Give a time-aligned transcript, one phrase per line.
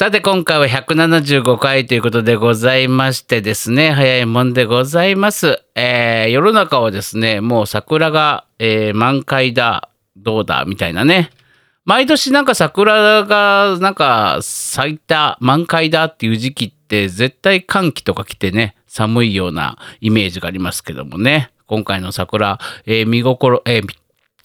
[0.00, 5.62] さて今回は175回ということでございましてですね、早いもんでございます。
[5.74, 11.28] えー世の中はですね、もう桜が、えー満開だ、どうだ、みたいなね。
[11.84, 23.86] 毎年なんか桜がなんか咲いた満開だっていう時期って絶対寒気とか来てね寒いようなイメージがありますけどもね今回の桜、えー見心、えー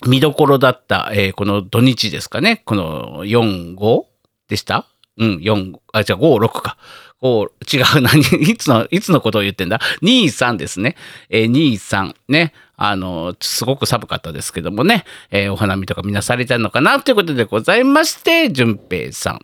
[0.06, 4.04] 見どころだった、えーこの土日ですかねこの45
[4.50, 4.86] でした？
[5.18, 6.78] うん4あじゃあ56か。
[7.22, 8.20] こう違う 何？
[8.22, 10.96] いつのいつのことを言ってんだ？23ですね、
[11.30, 12.54] えー、23ね。
[12.78, 17.00] あのすごく寒かったですけどもね、えーお花見とかみんなされたのかな？
[17.00, 19.40] ということでございまして淳平さん。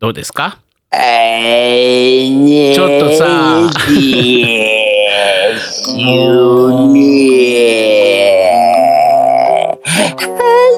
[0.00, 0.58] どうですか？
[0.92, 3.70] えーねちょっとさ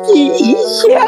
[0.02, 0.16] 恥
[0.88, 1.00] じゃ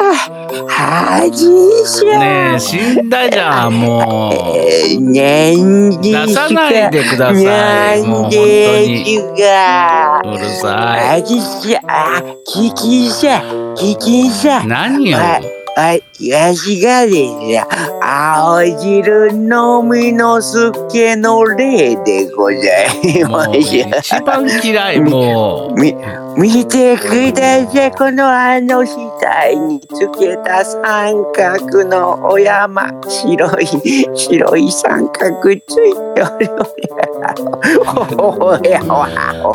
[0.69, 5.01] 恥じゃねえ死んだじゃんもう。
[5.01, 9.19] なんで出さないでくださいもう本当に。
[9.19, 11.23] うるさい。
[11.23, 13.43] 恥じゃあ聞きじゃ
[13.77, 14.63] 聞きじゃ。
[14.65, 15.19] 何よ。
[15.19, 17.65] はいはい、わしがですね、
[18.03, 22.57] 青汁のみのすけの例でござ
[23.03, 23.59] いもうます。
[23.59, 25.81] 一番嫌いもう。
[25.81, 25.95] み、
[26.37, 27.93] 見てください。
[27.93, 32.91] このあの額につけた三角のお山。
[33.09, 33.67] 白い、
[34.15, 36.49] 白い三角ついておる。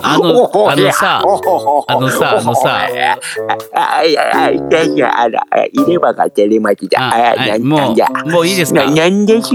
[0.03, 1.21] あのあのさ
[1.87, 2.87] あのさあのさ。
[3.73, 5.39] あいやいやいやあの
[5.73, 7.01] 入れ歯が照れました。
[7.01, 7.59] ああはい。
[7.59, 8.83] なんなんじゃもうもういいですか？
[8.83, 9.49] ななんです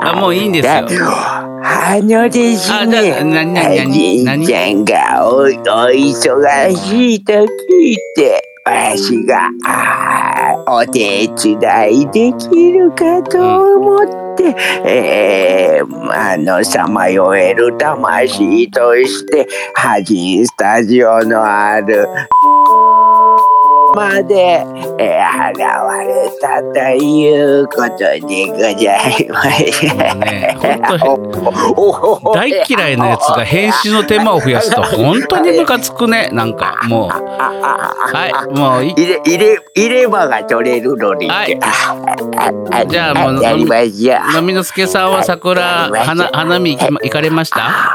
[0.00, 1.08] あもういいんですよ。
[1.60, 9.50] あのですあじゃあね、なななじ何いちゃんがおお忙しいと聞いて、わしが
[10.66, 22.06] お手伝いできるかと思って、えー、あのさまよえる魂として、ハジンスタジオのある
[23.94, 24.64] まで、
[24.98, 29.84] えー、現れたということでございます。
[30.16, 30.56] ね
[32.34, 41.28] 大嫌いなやつが編集の手間を増やすと本当にムカつくねなんかもうはいもうい入れ入れ入れ歯が取れるのに。
[41.28, 41.58] はい
[42.70, 44.32] あじゃあもう やりました。
[44.32, 47.94] のみのすけさんは桜花花見行かれました？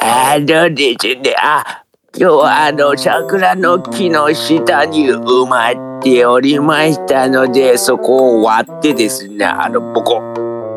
[0.00, 1.82] あのですね、あ、
[2.26, 10.20] はあの桜の木の下に埋まっておりましたので、そこを割ってですね、あのボコ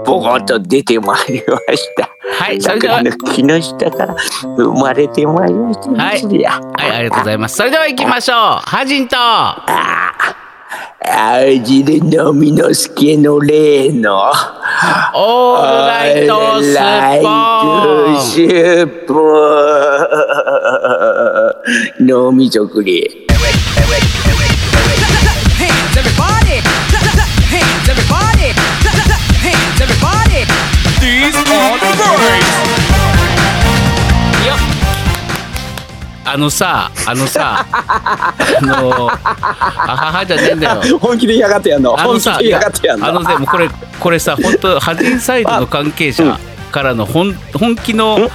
[0.05, 2.09] ボコっと出てまいりました。
[2.33, 4.15] はい桜の木の下から
[4.57, 5.91] 生まれてまいりました。
[5.91, 6.21] はい。
[6.23, 7.57] はいありがとうございます。
[7.57, 8.35] それでは行きましょう。
[8.37, 9.17] ハジンと。
[11.03, 14.31] 青汁のみのすけの例の。
[15.13, 19.13] オールライトスポープ
[21.99, 22.91] 脳みそくれ
[25.61, 26.61] Hands everybody!
[27.51, 28.53] Hands everybody!
[29.41, 30.45] Hands everybody!
[30.99, 31.43] These are
[31.77, 32.49] the birds!
[36.23, 41.99] あのさあのさあのあははじゃねえんだよ本気で嫌がってやんの？
[41.99, 43.07] あのさ嫌がってやんの？
[43.07, 43.69] あのでもこれ
[43.99, 46.39] これさ本当ハジンサイドの関係者
[46.71, 48.29] からの本本気の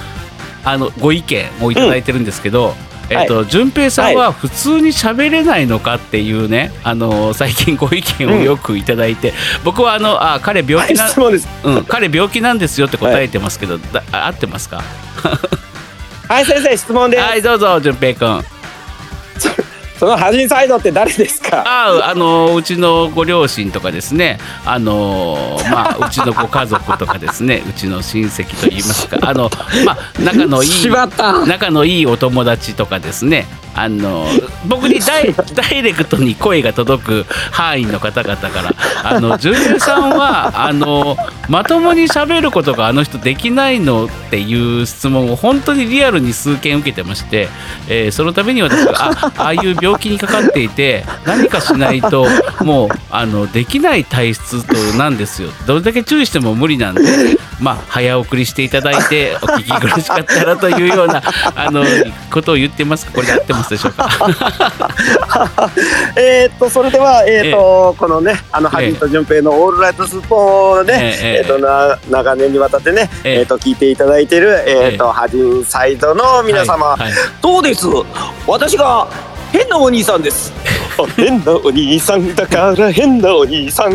[0.63, 2.75] あのご意見をいただいてるんですけど、
[3.09, 11.31] えっと順平さんは普通に喋れないのかっていうねあの最近ご意見をよくいただいて、僕はあのあ彼病気な、う
[11.79, 14.83] ん 彼病気なんですよって答えてますけど、だあ合ってますか？
[16.27, 18.43] はい先生質問です、はいどうぞ順平君
[19.99, 21.63] そのハジンサイドって誰ですか？
[21.65, 24.39] ああのうちのご両親とかですね。
[24.65, 27.63] あのまあ うちのご家族とかですね。
[27.67, 29.17] うちの親戚といいますか。
[29.21, 29.49] あの
[29.85, 30.89] まあ仲のいい
[31.47, 34.25] 仲のいいお友達とかですねあの
[34.67, 38.73] 僕にダイ ダイレクトに声が届く範囲の方々から
[39.03, 41.15] 「あの純平さんはあの
[41.47, 47.47] まともに喋ることがあの人できないの?」っていう質問を本当にリアルに数件受けてまして、
[47.87, 52.25] えーそのために私があああいう病気にかかっていて何かしないと
[52.61, 57.37] もうあのできない体質となんですよどれだけ注意しても無理なんで。
[57.59, 61.23] まあ、早送りしていただいてお聞き苦しかったらというような
[61.55, 61.83] あの
[62.31, 64.09] ことを言ってますこれで合ってますでしょうか？
[66.15, 73.39] えーっとそれではえーっと、このねあのハジンと順平のオールライトスッポンをね、えええーっとな長年にわたってね、ええ。
[73.39, 77.11] えーっと聞いていただいてるえーっと、ハジンサイドの皆様、はいはい。
[77.41, 77.87] どうです？
[78.47, 79.07] 私が
[79.51, 80.51] 変なお兄さんです。
[81.15, 83.91] 変なお兄さんだから変なお兄さん。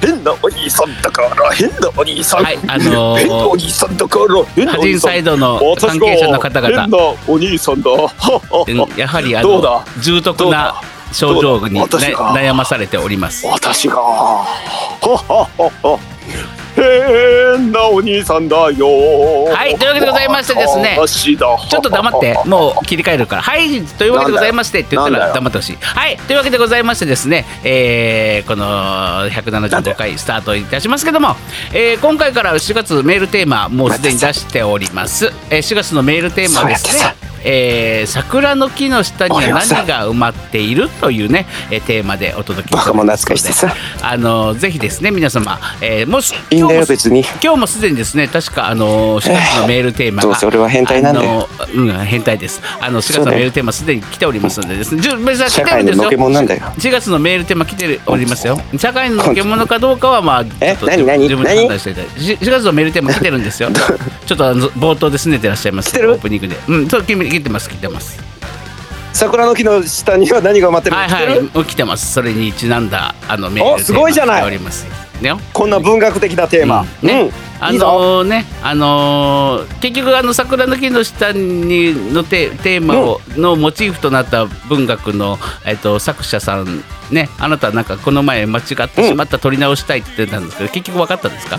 [0.00, 5.00] 変なお兄さんだから変なお兄さん、はいあのー変なお兄さんだから変なお兄さん。
[5.00, 6.76] サイドの私関係者の方々。
[6.76, 7.90] が変なお兄さんだ。
[8.96, 10.80] やはりあの重篤な
[11.12, 13.46] 症状に、悩まされております。
[13.46, 13.96] 私が？
[13.96, 14.44] は
[15.02, 16.15] ははは
[16.76, 19.44] 変なお兄さんだよ。
[19.46, 20.98] はいというわけでございましてですね。
[21.06, 23.42] ちょっと黙って、 もう切り替えるから。
[23.42, 25.78] はい、というわけでございましてって言ったら黙ってほしい。
[25.80, 31.34] はい、というわけでございましてですね、えーこの175回スタートいたしますけども、
[31.72, 35.32] えー今回から4月メールテーマ、もうすでに出しております。
[35.50, 37.14] えー4月のメールテーマはですね
[37.46, 47.20] えー桜の木の下には何が埋まっているというね、えーテーマでお届けしておりますのであのぜひですね皆様、えーもしいいんだよ今日も別に。
[47.42, 52.60] 今日もすでにですね確かあの4月のメールテーマがどうせ俺は変態なんだよあのうん変態です。
[52.80, 55.02] あの4月のメールテーマすでに来ておりますのでですね。
[55.48, 56.62] 社会ののけもんなんだよ。
[56.78, 58.58] 4月のメールテーマ来ておりますよ。
[58.78, 62.20] 社会ののけものかどうかはまあえ何何自分で判断していただいて。
[62.20, 63.70] し4月のメールテーマ来てるんですよ。
[64.26, 65.96] ちょっとあの冒頭で拗ねてらっしゃいます。
[65.96, 66.56] オープニングで。
[66.68, 67.02] うんそう
[67.40, 68.18] 来てます来てます。
[69.12, 72.12] 桜の木の下には何が埋まってるはいはい来てます。
[72.12, 74.44] それにちなんだあのメールすごいじゃない。
[74.44, 74.86] おります。
[75.22, 77.20] ねこんな文学的なテーマ、うんね。
[77.22, 77.32] うん。
[77.58, 91.58] あのね、あのー結局あの桜の木の下にのテテーマを、のモチーフとなった文学のえっと作者さんね、あなたなんかこの前間違ってしまった取り直したいって言ってたんですけど、結局分かったんですか？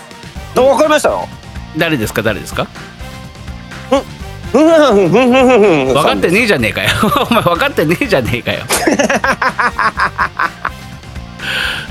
[0.55, 1.27] あわかりましたよ。
[1.75, 2.21] 誰ですか？
[2.21, 2.67] 誰ですか？
[3.89, 4.01] ふん
[4.53, 6.89] 分かってねえじゃねえかよ。
[7.29, 8.63] お前分かってねえじゃねえかよ。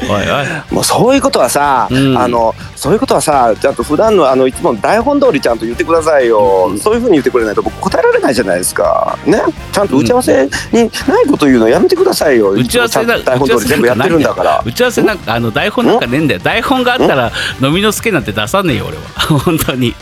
[0.08, 0.26] おいおい。
[0.70, 2.18] もうそういうことはさ、うん。
[2.18, 6.78] あのそういうことはさちゃんと普段のあのいつもの台本通りちゃんと言ってくださいよ、うん。
[6.78, 9.18] そういうふうに言ってくれないと僕答えられないじゃないですか。
[9.24, 9.40] ね？
[9.72, 14.62] ちゃんと打ち合わせにないこと言うのやめてくださいよ、打ち合わせな台本通り全部やってるんだから。
[14.64, 16.40] 打ち合わせなんかあの台本なんかねえんだよ。
[16.42, 17.32] 台本があったら
[17.62, 19.02] 飲みの助なんて出さねえよ俺は。
[19.44, 19.94] 本当に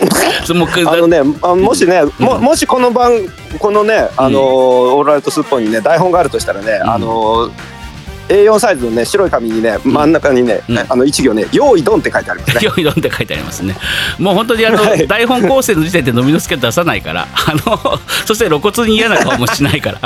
[0.90, 3.12] あのねあもしね、ももしこの番
[3.58, 6.90] このねあのーオールライトスッポンにね台本があるとしたらね、うん。
[6.90, 7.50] あのー
[8.28, 10.78] A4 サイズのね白い紙にね真ん中にね、うん。
[10.78, 12.60] あの一行ね「用意ドン」って書いてありますね。
[12.62, 13.76] よいどんって書いてありますね。
[14.18, 15.06] もう本当にあの、はい。
[15.06, 20.00] 台本構成の時点で飲みの助出さないから、あのそして露骨に嫌な顔もしないから。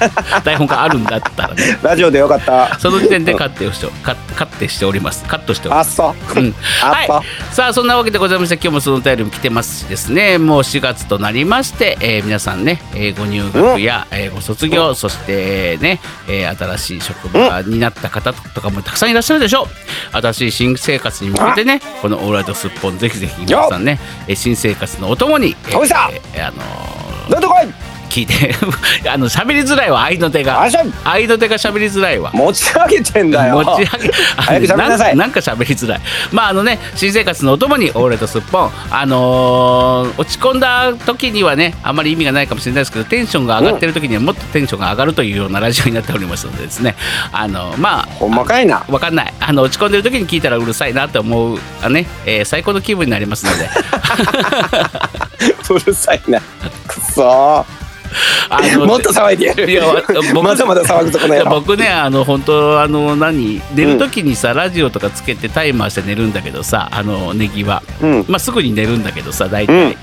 [0.44, 2.78] 台本があるんだったらね、ラジオでよかった。
[2.78, 5.24] その時点でカットをしてカッカットしております。
[5.24, 6.02] カットしております。
[6.02, 6.40] あっそう。
[6.40, 7.16] うんあっそう。
[7.16, 19.68] はい、さあそんなわけでございまして今日もそのお便りも来てますしですねもう4月となりまして、えー皆さんね、えーご入学や、えーご卒業そしてね、えー新しい職場になった方とかもたくさんいらっしゃるでしょ
[20.12, 23.98] う新しい新生活に向けてねこの「オールライトスッポン」ぜひぜひ皆さんね、
[24.28, 27.85] えー新生活のお供に、えーあのーこい。
[28.16, 28.54] 聞いて
[29.10, 30.90] あの喋りづらいわ愛の手があしゃん。
[31.04, 33.62] 愛の手が喋りづらいわ持ち上げてんだよ。
[33.62, 36.00] 持ち上げ 早く喋りなさいんなんか喋りづらい
[36.32, 46.94] まああのね新生活のお供にオーレとすっぽんあのー落ち込んだ時にはねあまり意味がないかもしれないですけどテンションが上がってる時にはもっとテンションが上がるというようなラジオになっておりますのでですね
[47.32, 48.82] あのまあほんまかいな。
[48.88, 53.68] わかんないあの落ち込んでる時に聞いたらうるさいなって思うあね、えー最高の気分になりますので
[55.68, 56.40] うるさいな。
[56.86, 57.66] くそ。
[58.86, 59.70] もっと騒いでやる。
[59.70, 60.02] いやわ
[60.34, 61.42] 僕まだまだ騒ぐとこのい。
[61.44, 68.24] 僕ねあの本当あの何寝る時にさ、ラジオとかつけてタイマーして寝るんだけどさあのネギは、うん。
[68.28, 69.96] まあ、すぐに寝るんだけどさ大体、うん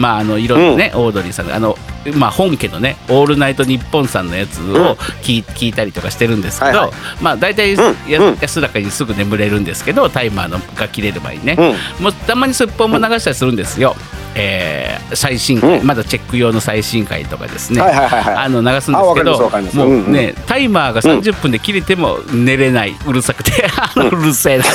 [0.00, 1.76] まああのいろんなね、オードリーさんがあの、
[2.16, 6.92] まあ、本家のね「オールナイトニッポン」さんのやつを聞い聞いたりとかしてるんですけど、はいはい。
[7.20, 8.38] まあ大体うんや、うん。
[8.40, 11.56] 安らかにすぐ眠れるんですけどタイマーのが切れる前にね、
[11.98, 12.04] うん。
[12.04, 13.94] もうたまにすっぽんも流したりするんですよ。
[14.34, 15.86] えー最新回、うん。
[15.86, 18.34] まだチェック用の最新回とかですね、はいはいはいはい。
[18.36, 22.94] あの流すんですけどもうんうんうね、タイマーが30分で切れても寝れない。
[23.06, 23.68] うるさくて。
[23.76, 24.70] あの うるせえなと。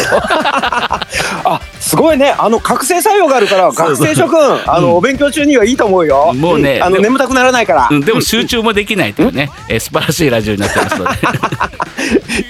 [1.50, 2.36] あ、すごいね。
[2.38, 6.34] あの覚醒作用があるから、学生諸君、あの、お勉強中にはいいと思うよ。
[6.34, 6.84] もうねん。
[6.84, 7.88] あの、眠たくならないから。
[7.92, 7.94] う。
[7.96, 11.12] んでも集中もできないというね、えー素晴らしいラジオになってますので。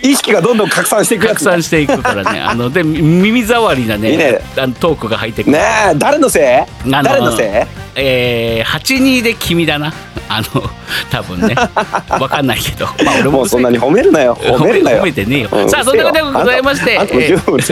[0.03, 1.27] 意識がどんどん拡散していく。
[1.27, 2.39] 拡散していくからね。
[2.39, 4.41] あので耳障りなねね。
[4.57, 5.59] あのトークが入ってくる、ね
[5.91, 6.89] え、誰のせい？
[6.89, 7.84] 誰のせい？
[7.95, 9.93] えー、82で君だな。
[10.27, 10.63] あの
[11.11, 11.55] 多分ね。
[12.09, 14.35] わかんないけど、まあ、俺もそんなに褒めるなよ。
[14.41, 15.01] 褒めるなよ。
[15.01, 15.11] 褒め。
[15.11, 15.69] てねえよ、うん。
[15.69, 16.99] さあそんなことでございまして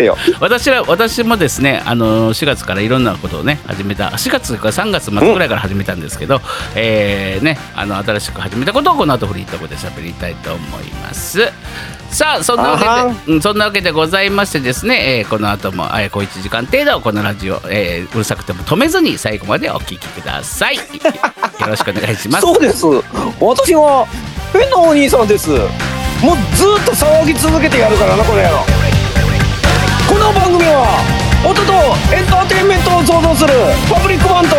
[0.02, 0.18] えよ。
[0.40, 4.10] 私ら私もですねあの4月からいろんなことをね始めた。
[4.10, 6.42] 4月から3月末ぐらいから始めたんですけど、
[6.76, 11.52] えーねあの新しく始めたことをこの後フリートークで喋りたいと思います。
[12.10, 20.76] さあそんなわけでうんそんなわけでございましてですね、えーこの後もあやこ1時間程度このラジオ、えーうるさくても止めずに最後までお聞きください。
[20.76, 20.82] よ
[21.68, 22.42] ろしくお願いします。
[22.42, 22.86] そうです。
[23.40, 24.06] 私が
[24.54, 25.50] 変なお兄さんです
[26.22, 28.46] もうずっと騒ぎ続けてやるからなこれ
[30.08, 31.02] この番組は
[31.42, 31.74] 音と
[32.14, 33.52] エンターテインメントを創造する
[33.90, 34.56] パブリックバンド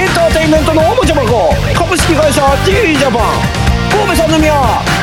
[0.00, 3.44] エンターテインメントのおもちゃ箱株式会社 T ジャパン
[3.92, 4.56] 神戸三宮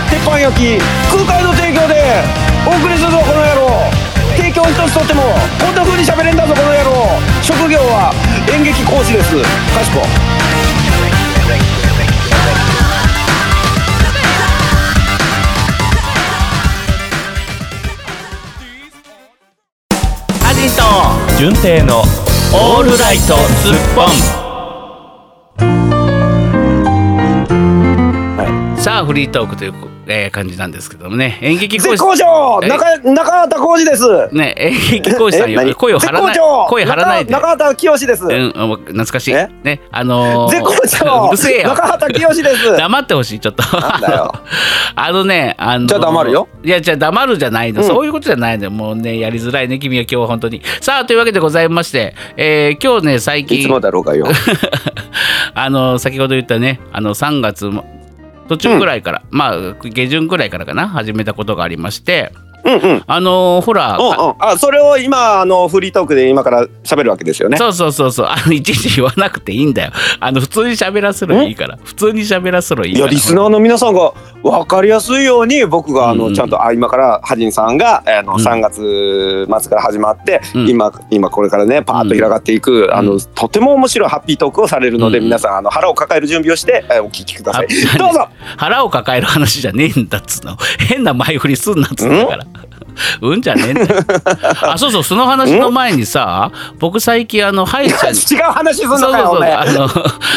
[0.10, 0.82] 鉄板焼き
[1.14, 2.26] 空海の提供で
[2.66, 4.07] お送りするぞこの野郎
[4.38, 5.24] 提供一つとっても
[5.60, 7.20] こんな風に喋れんだぞこの野郎。
[7.42, 8.14] 職業は
[8.54, 9.36] 演劇講師です。
[9.36, 10.06] かしこ。
[20.44, 20.84] ハジと
[21.38, 22.04] 純正の
[22.54, 24.38] オールライトスッポン。
[28.78, 29.74] さあフリートークという、
[30.08, 35.74] えー感じなんですけどもね演劇講師中中畑浩二ですね演劇講師さんよ何？
[35.74, 36.38] 声を張らない
[36.70, 39.32] 声張らないで中中畑清です、うん、あ懐かしい。
[39.34, 39.48] え？
[39.64, 40.72] ね、あのー、絶好
[41.06, 41.70] 調うるせえよ。
[41.70, 43.64] 中畑清です 黙ってほしい、ちょっと。
[44.96, 46.48] あのね、あのーじゃあ黙るよ。
[46.64, 48.72] いや、じゃあ黙るじゃないの、うんそういうことじゃないのよ。
[48.72, 50.62] もうね、やりづらいね、君は今日は本当に。
[50.82, 53.60] さあ、というわけでございまして、えー今日ね、最近。
[53.60, 54.28] いつもだろうがよ
[55.54, 57.86] あの先ほど言ったねあの3月も
[58.48, 62.32] 途中ぐらいから、まあ下旬ぐらいからかな始めたことがありまして
[62.64, 63.04] うんうん。
[63.08, 64.36] あのほら、うんうん。
[64.40, 67.58] あそれを今あのフリートークで今から喋るわけですよね。
[67.58, 68.28] そうそうそうそう。
[68.28, 69.92] あのいちいち言わなくていいんだよ。
[70.20, 71.78] あの普通に喋らせろいいから。
[71.84, 73.06] 普通に喋らせろいいから。
[73.06, 74.14] いやリスナーの皆さんが
[74.44, 76.34] 分かりやすいように僕があの、うん。
[76.34, 78.40] ちゃんとあ今からハジンさんがあの、うん。
[78.40, 80.70] 3月末から始まって、うん。
[80.70, 85.24] 今今これからねパーッと広がっていく、あのうんとても面白いハッピートークをされるので、うん。
[85.26, 87.68] 皆さんあの腹を抱える準備をして、えーお聞きください。
[87.96, 88.28] あどうぞ。
[88.58, 90.58] 腹を抱える話じゃねえんだっつうの。
[90.88, 92.46] 変な前振りすんなっつうんだから
[93.22, 94.02] うんじゃねえんだよ。
[94.62, 98.18] あ そうそうその話の前にさ僕最近あの歯医者に。
[98.18, 99.88] 違う話すんのそうそうそうあの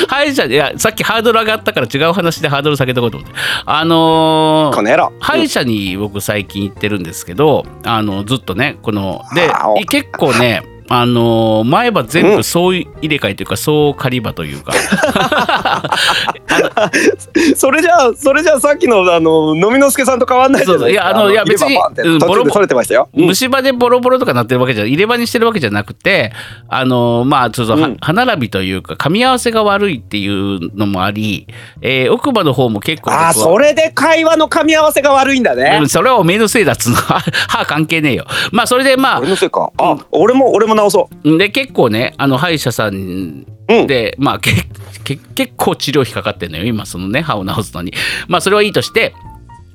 [0.08, 3.34] 歯医者いやさっきハードル上がったから違う話でハードル下げとこうと思って。
[3.66, 4.74] あのー
[5.20, 9.50] 歯医者に僕最近行ってるんですけどあのずっとねこので
[9.86, 14.72] 結構ねあのー前歯全部総入れ替えというか総仮歯というか
[17.56, 21.08] それじゃあそれじゃあさっきのあの飲みの助さんと変わんないじゃないですか。
[21.08, 23.26] いやあのいや別にボロ途中でそれてましたよ、うん。
[23.26, 26.32] 虫歯でボロボロとかなってるわけじゃ入れ歯にしてるわけじゃなくて
[26.68, 27.96] あのまあちょっとは、うん。
[28.00, 31.46] 歯並びというか噛み合わせが悪いっていうのもあり、
[31.82, 35.78] えー奥歯の方も結構ああそれで会話の噛み合わせが悪いんだね。
[35.80, 36.96] うん、それはおめえのせいだっつうの。
[37.48, 38.26] 歯関係ねえよ。
[38.52, 39.70] まあそれでまあ俺のせいか。
[39.78, 41.38] あ俺も俺も直そう。
[41.38, 43.86] で結構ねあの歯医者さんうん。
[43.86, 44.52] で、まあけ
[45.04, 47.92] け結構治療費かかってんのよ今そのね歯を治すのに。
[48.28, 49.14] まあそれはいいとして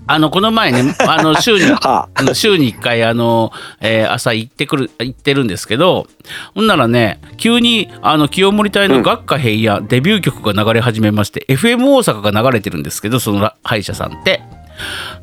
[0.08, 6.06] あのこの前ね あの週に はあの週に1回あの、えー朝行ってくる行ってるんですけど
[6.54, 14.42] ほんならね急にあの清盛隊の学科平野、デビュー曲が流れ始めまして FM 大阪が流れてるんですけどそのら歯医者さんって。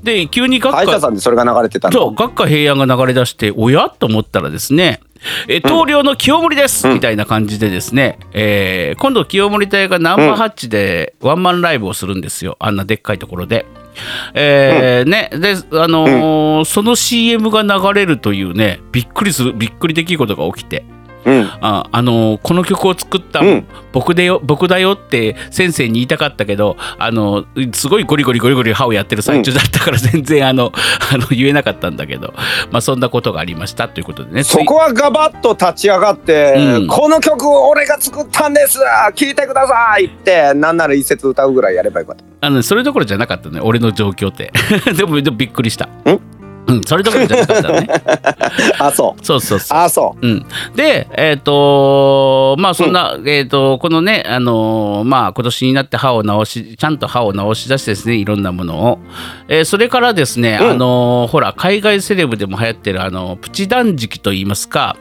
[0.03, 1.93] で急に学歯医者科さんでそれが流れてたの？
[1.93, 3.91] そう学科平安が流れ出しておや？
[3.91, 5.01] と思ったらですね
[5.49, 12.57] え棟梁の清盛です、みたいな感じでですね、えー今度清盛隊がナンバーハッチでワンマンライブをするんですよ。
[12.61, 13.67] あんなでっかいところで。
[14.35, 20.85] えーねであのーその CM が流れるというねびっくりするびっくり出来事が起きて。
[21.25, 21.51] うん。
[21.61, 23.67] ああのーこの曲を作ったうん。
[23.93, 30.73] 僕でよ僕だよって先生に言いたかったけどあのすごいゴリゴリゴリゴリ歯をやってる最中だったから全然あの
[31.13, 32.35] あの言えなかったんだけど、
[32.71, 34.45] まあ、そんなことがありましたということでね。
[34.45, 36.87] そこはガバッと立ち上がって、うん。
[36.89, 38.79] この曲を俺が作ったんです
[39.15, 42.25] 聴いてくださいってなんなら一節歌うぐらいやればよかった。
[42.45, 44.53] あのそれどころじゃなかったね俺の状況って。
[44.97, 45.87] でもでもびっくりした。
[45.87, 46.32] ん
[46.73, 47.89] うん、それどころじゃなかったね。
[48.79, 49.25] あそう。
[49.25, 49.79] そうそうそう。
[49.79, 50.27] あそう。
[50.27, 58.99] ん、で、えっ、とまあそんな、えっ、とこのね、あのーまあ今年になって歯を直し、ちゃんと歯を直し出してですね、いろんなものを。
[59.49, 60.71] えーそれからですね、うん。
[60.71, 64.97] あのーほら、海外セレブでも流行ってる、あの、プチ断食といいますか、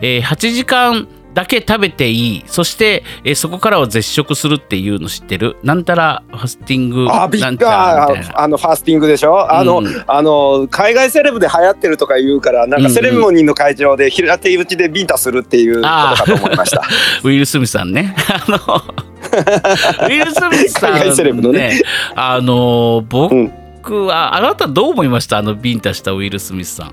[0.00, 5.56] えー8時間だけ食べていい、そして、えーそこからは絶食するっていうの知ってる？
[5.62, 8.38] なんたらファスティングうあビッなんちゃらみたいな。
[8.38, 9.52] ああのファスティングでしょ？
[9.52, 10.04] あの、うん。
[10.06, 16.80] あの海外セレブで流行ってるとか言うからなんかセレモニーの会場で平手打ちでビンタするっていうことかと思いました。
[17.22, 18.16] ウィル・スミスさんね。
[18.30, 18.56] あの、
[20.08, 21.82] ウィル・スミスさん、海外セレブのね。
[22.14, 23.52] あの、僕うん。
[24.06, 25.36] は、あなたどう思いました？
[25.38, 26.92] あの、ビンタしたウィル・スミスさん。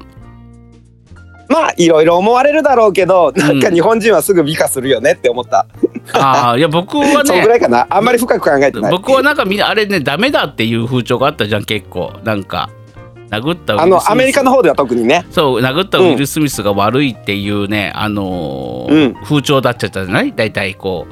[1.50, 5.66] まあいろいろ思われるだろうけどなんか日本人はすぐ美化するよねって思った、
[6.14, 7.86] ああ、いや、 僕はそのぐね、らいかな。
[7.90, 8.92] あんまり深く考えてない。
[8.92, 12.14] 僕はなんかみんな、あれね、ダメだっていう風潮があったじゃん、結構。
[12.24, 12.70] なんか、
[13.30, 14.06] 殴ったウィル・スミス。
[14.06, 15.26] あのアメリカの方では特にね。
[15.32, 19.16] そう殴ったウィル・スミスが悪いっていうね、あのーうん。
[19.24, 20.34] 風潮だっちゃったじゃない？
[20.36, 21.08] 大体こ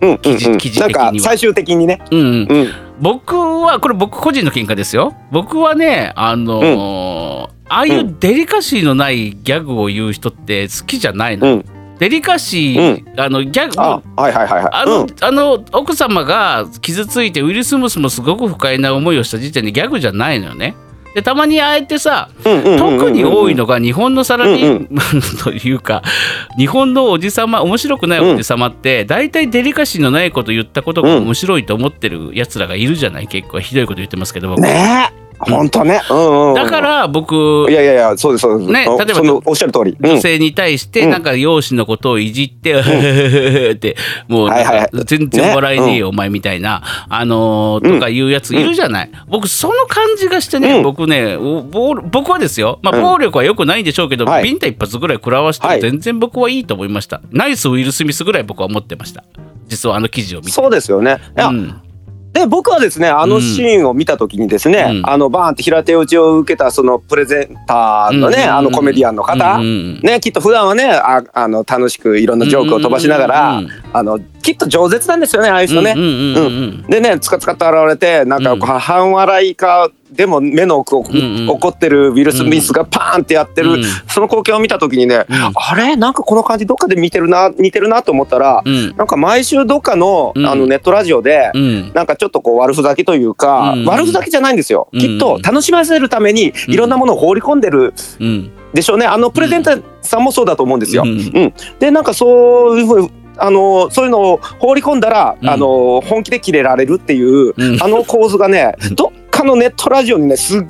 [0.00, 0.18] うんうんうん。
[0.22, 2.00] 記事記事最終的にね。
[2.10, 2.58] ううんうん。
[2.60, 2.68] うん。
[3.00, 5.12] 僕はこれ僕個人の見解ですよ。
[5.30, 11.64] 僕はねあのーああいうデリカシーのないギャグを言う人って好きじゃないの、うん。
[11.98, 14.70] デリカシー、あのギャグあはいはいはいはい。
[14.72, 15.08] あの,、うん。
[15.20, 20.74] あの奥様が傷ついてウィル・スムスもすごく不快な思いをした時点でギャグじゃないのよね。
[21.14, 26.02] でたまにああやってさうんうんうんうん特に多いのが日本のサラリーマンというか
[26.56, 33.28] 日本のおじさま面白くないおじさまって大体デリカシーのないこと言ったことが面白いと思ってるやつらがいるじゃない。
[33.28, 34.62] 結構ひどいこと言ってますけど僕。
[34.62, 36.00] ねえ本当ね。
[36.10, 36.54] うんうんうん。
[36.54, 38.70] だから僕いやいやいやそうですそうです。
[38.70, 39.96] あね例えばそのおっしゃる通り。
[39.98, 40.10] うん。
[40.10, 41.10] 女性に対してうん。
[41.10, 42.74] なんか容姿のことをいじって、
[43.72, 43.96] って
[44.28, 44.90] もうなんかはいはい。
[44.94, 50.82] はい全然笑えねえよ、お前みたいな、あのーとかいうやついるじゃない、僕その感じがしてね、うん。
[50.82, 53.02] 僕ね僕はですよ、まあ、うん。
[53.02, 54.44] 暴力は良くないんでしょうけど、はい。
[54.44, 55.80] ビンタ一発ぐらい食らわしてもはい。
[55.80, 59.24] 全然僕はいいと思いました、ナイスウィル・スミスぐらい僕は思ってました。
[59.68, 60.52] 実はあの記事を見て。
[60.52, 61.18] そうですよね。
[61.36, 61.74] いやうん
[62.32, 65.08] で僕はですねあのシーンを見た時にですね、うん。
[65.08, 73.62] あのバーンって平手打ちを受けたそのプレゼンターのね、うんあのコメディアンの方、うんうんね、きっと普段はねああの楽しくいろんなジョークを飛ばしながら、
[73.92, 75.94] あのきっと饒舌なんですよねああいう人ね。
[76.88, 81.10] でねつかつかと現れてなんか半笑いかでも目の奥を、んう
[81.46, 81.48] ん。
[81.48, 83.84] 怒ってるウィル・スミスがパーンってやってる、うん。
[84.08, 85.26] その光景を見た時にね、ん。
[85.54, 85.96] あれ？
[85.96, 88.94] なんかこの感じどっかで見てるな似てるなと思ったら、うん。
[88.96, 90.46] なんか毎週どっかの,、うん。
[90.46, 91.92] あのネットラジオで、うん。
[91.94, 93.84] なんかちょっとこう悪ふざけというか、うん。
[93.86, 95.00] 悪ふざけじゃないんですよ、うん。
[95.00, 98.50] きっと楽しませるためにいろんなものを放り込んでるうん。
[98.74, 99.06] でしょうね。
[99.06, 101.04] あのプレゼンターさんもそうだと思うんですよ。
[101.78, 105.48] でなんかそういうふうにあのそういうのを放り込んだら、うん。
[105.48, 107.82] あの本気でキレられるっていう、うん。
[107.82, 110.62] あの構図がねどっかのネットラジオにねすっ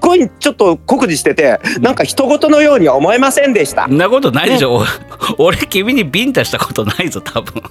[0.00, 3.86] ごいちょっと酷似しててなんか人事のようには思えませんでした。
[3.86, 3.92] そ。
[3.92, 4.82] んなことないでしょ、
[5.38, 7.62] 俺君にビンタしたことないぞ多分。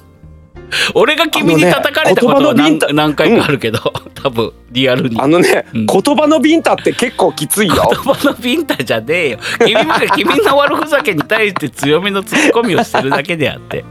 [0.95, 3.79] 俺が君に叩かれたことは何,、ね何回かあるけど、
[4.15, 5.19] 多分リアルに。
[5.19, 5.85] あのね、うん。
[5.85, 7.75] 言葉のビンタって結構きついよ。
[7.89, 9.39] 言葉のビンタじゃねえよ。
[9.59, 13.85] 君が君の悪ふざけに対して強めのツッコミをしてるだけであって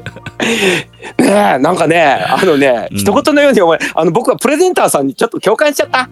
[1.18, 2.98] ねえなんかねあのね、うん。
[2.98, 6.08] 一言のように思えあの僕はプレゼンターさんにちょっと共感しちゃった。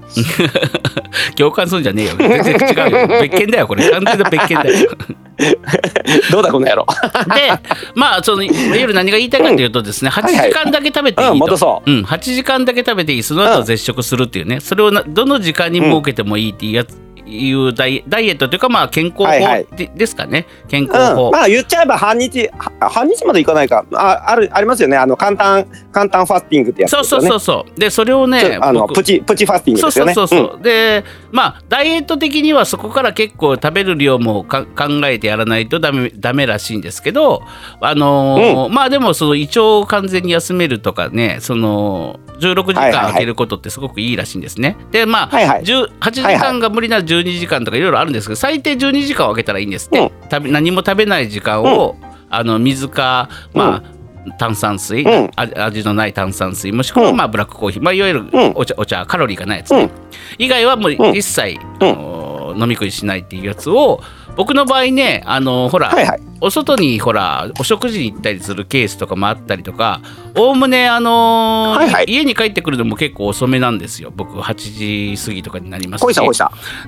[1.36, 2.12] 共感するんじゃねえよ。
[2.18, 3.20] 全然違うよ。
[3.20, 3.90] 別件だよこれ。
[3.90, 4.90] 完全な別件だよ。
[6.32, 6.86] どうだこの野郎。
[7.34, 7.52] で
[7.94, 11.90] まあその夜何が言いたいかというとですね8時間だけ食べていいと、うん戻そう。
[11.90, 13.22] ん、8時間だけ食べていい。
[13.22, 13.64] その後うん。
[13.64, 14.60] 絶食するっていうね。
[14.60, 19.66] それをなどの時間に設けてもいいっていうやつ、いうダイダイエットというかまあ健康法はいはい。
[19.76, 20.46] でですかね。
[20.68, 23.84] 健う康法、ん、まあ言っちゃえば半日は半日までいかないか。
[23.92, 24.96] ああるありますよね。
[24.96, 27.22] あの簡単簡単ファスティングってやつそうそう。
[27.22, 27.80] そうそう。
[27.80, 30.14] でそれをちねょあの僕プチプチファスティングですよね。
[30.14, 37.42] そうそうそう、でまあダイエット的にはそこから結構食べる量もか考えてやらないとダメダメらしいんですけど
[37.80, 44.76] あのーまあでもその胃腸を完全に休めるとかねその16時間空けることってすごくいいらしいんですね。
[44.90, 45.62] でまあ、はいはい。
[45.62, 50.10] 10 8時間が無理なら12時間とかいろいろあるんですけど最低12時間を空けたらいいんですって、うん。
[50.30, 51.96] 食べ何も食べない時間を、
[52.30, 55.30] あの水かまあ、炭酸水、うん。
[55.36, 57.16] あ味のない炭酸水もしくはうん。
[57.16, 58.30] まあブラックコーヒー、まあ、いわゆるん。
[58.54, 59.90] お茶お茶カロリーがないやつね、うん。
[60.38, 61.16] 以外はもううん。
[61.16, 64.00] 一切、あの飲み食いしないっていうやつを
[64.38, 66.20] 僕の場合ねあのほら、はいはい。
[66.40, 70.00] お外にほらお食事に行ったりするケースとかもあったりとか
[70.36, 72.04] おおむねあのーはいはい。
[72.06, 74.12] 家に帰ってくるのも結構遅めなんですよ。
[74.14, 76.20] 僕8時過ぎとかになりますし。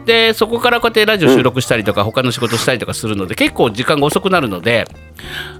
[0.07, 4.87] でそこからこうやってラジオ収録したりとか、他の仕事したりとかするので結構時間が遅くなるので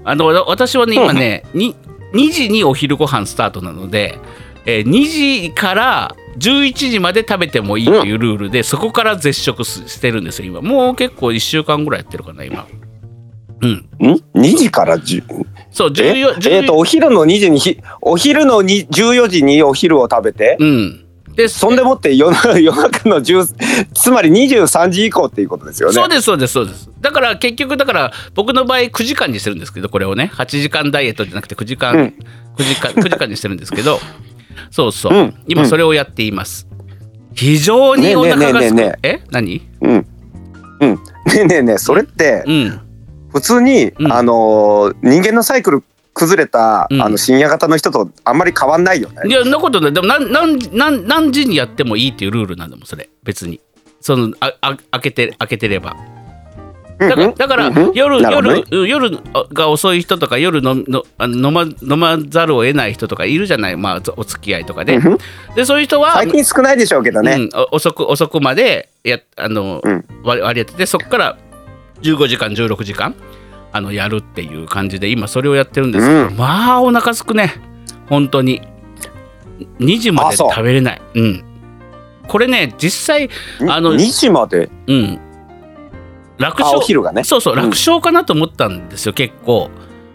[0.05, 1.75] あの私はね今ね、に
[2.13, 4.17] 2時にお昼ご飯スタートなので、
[4.65, 10.61] えー2時から11時まで食べてもいいというルールで、そこから絶食すしてるんですよ今。
[10.61, 12.65] もう結構1週間ぐらいやってるかな今。
[13.61, 13.69] うん。
[13.71, 15.23] ん？2時から10
[15.71, 21.05] そうえ？14 14えーとお昼の2時にひお昼のに14時にお昼を食べて、うん。
[21.35, 25.93] でそんでもって夜な夜中の10つまり23時以降っていうことですよね。
[25.95, 26.89] そうですそうですそうです。
[26.99, 30.31] だから結局だから僕の場合9時間にしてるんですけどこれをね。
[30.33, 32.15] 8時間ダイエットじゃなくて9時間、うん。
[32.57, 33.99] 9時間9時間にしてるんですけど
[34.69, 35.33] そうそう、うん。
[35.47, 36.67] 今それをやっています。
[37.33, 39.67] 非常にお腹がすく、ねえねえねえ何？
[39.81, 40.07] うん。
[40.81, 40.95] うん。
[40.95, 40.99] ね
[41.35, 42.81] えねえねえそれってうん。
[43.31, 44.11] 普通に、うん。
[44.11, 45.83] あのー人間のサイクル
[46.13, 47.01] 崩れた、うん。
[47.01, 49.21] あの深夜型の人とあんまり変わんないよね。
[49.27, 49.93] いやそんなことない。
[49.93, 53.09] でも何何何何時にやってもいいっていうルールなんだもんそれ。
[53.23, 53.61] 別に。
[54.01, 55.95] そのああ開けて開けてれば
[57.09, 59.19] だからだから夜、夜夜
[59.53, 65.17] が遅い人とか夜のの飲ま飲まざるを得ない人とかいるじゃない、まあ、お付き合いとかで、うん
[65.55, 67.33] でそういう人は最近少ないでしょうけどね。
[67.33, 70.05] うん、お遅く遅くまでやあの、うん。
[70.23, 71.37] 割割り当ててそこから
[72.01, 73.15] 15時間16時間
[73.71, 76.37] あのやるっていう感じで今それをやってるんですけど、うん。
[76.37, 77.53] まあお腹すくね。
[78.07, 78.61] 本当に。
[79.79, 81.01] 2時まで食べれない。
[81.15, 81.43] うん。
[82.27, 83.29] これね実際
[83.67, 84.69] あの2時まで？
[84.87, 85.19] うん
[86.41, 87.23] 楽勝昼がね。
[87.23, 87.59] そうそううん。
[87.59, 89.69] 楽勝かなと思ったんですよ、結構。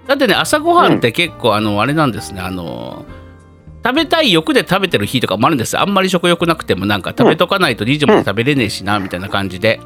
[0.07, 2.41] だってね朝ごはんって結構、あのあれなんですね。
[2.41, 3.05] あの
[3.85, 5.75] 食べたい欲で食べてる日とかもあるんです。
[5.75, 9.81] よあんまり食欲なくてもなんか食べとかないと2時まで食べれねえしな、みたいな感じで。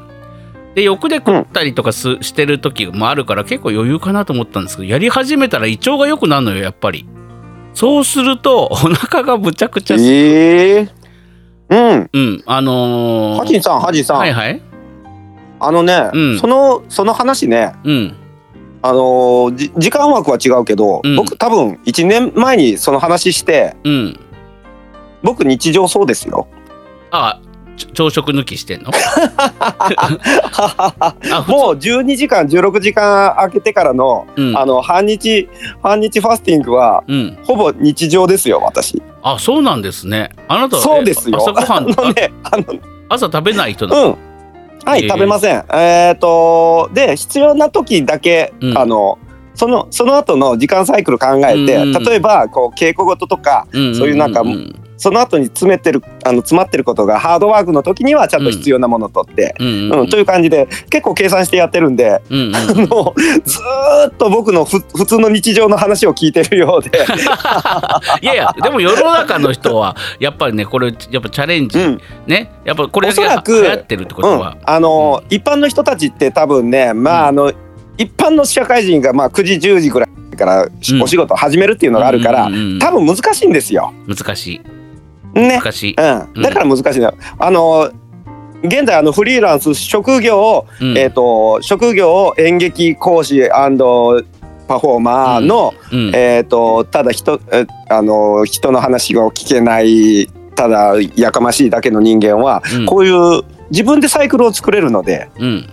[0.73, 7.05] で欲で食ったりとかす、してる時もあるから結構余裕かなと思ったんですけどやり始めたら胃腸が良くなるのよやっぱり。
[7.73, 10.89] そうするとお腹がむちゃくちゃええ
[11.69, 12.09] うん。
[12.13, 14.61] うんあのーハジンさんハジンさん、はいはい
[15.63, 16.39] あのね、うん。
[16.39, 18.15] そのその話ねうん。
[18.81, 21.15] あのーじ時間枠は違うけど、うん。
[21.15, 24.19] 僕多分1年前にその話してうん。
[25.23, 26.47] 僕日常そうですよ。
[27.11, 27.39] あ
[27.93, 28.91] 朝食抜きしてんの？
[31.47, 34.57] もう12時間16時間空けてからの、うん。
[34.57, 35.47] あの半日
[35.81, 39.01] 半日ファスティングはうん、ほぼ日常ですよ私。
[39.23, 40.29] あそうなんですね。
[40.47, 41.37] あなたはそうですよ。
[41.39, 42.63] え朝ごはんあのねあの
[43.09, 44.05] 朝食べない人なの？
[44.07, 44.17] うん
[44.85, 45.09] はい、えー。
[45.09, 45.65] 食べません。
[45.73, 48.77] えっ、とで必要な時だけ、うん。
[48.77, 49.19] あの
[49.53, 66.99] そのその後の時間サイクル考えて、うん例えばこう稽古事とかうんそういうなんかんその後に詰めてるあの詰まってることがハードワークの時にはちゃんと必要なものを取って、うんうんという感じで結構計算してやってるんで、 あのずーっと僕のふ普通の日常の話を聞いてるようで、
[68.21, 72.01] いやいやでも世の中の人はやっぱりねこれやっぱチャレンジ、うん。
[72.27, 74.39] ねやっぱこれだけおそらく流行ってるってことうん。
[74.39, 77.51] は、あの一般の人たちって多分ねまああの
[77.97, 81.01] 一般の社会人がまあ9時10時ぐらいからうん。
[81.01, 83.93] お仕事を始めるっていうのがあるから、多分難しいんですよ。
[84.07, 84.61] 難しい
[85.33, 85.59] ね。
[85.59, 87.17] 難しい、うん、だから難しいのよ。
[87.39, 87.91] あの
[88.63, 90.97] 現在あのフリーランス職業を、うん。
[90.97, 96.15] えっ、と職業演劇講師パフォーマーの、うん。
[96.15, 102.85] えっ、とただ人えあの人の話が聞けないただやかましいだけの人間は、うん。
[102.85, 105.69] こういう自分でサイクルを作れるので、うん。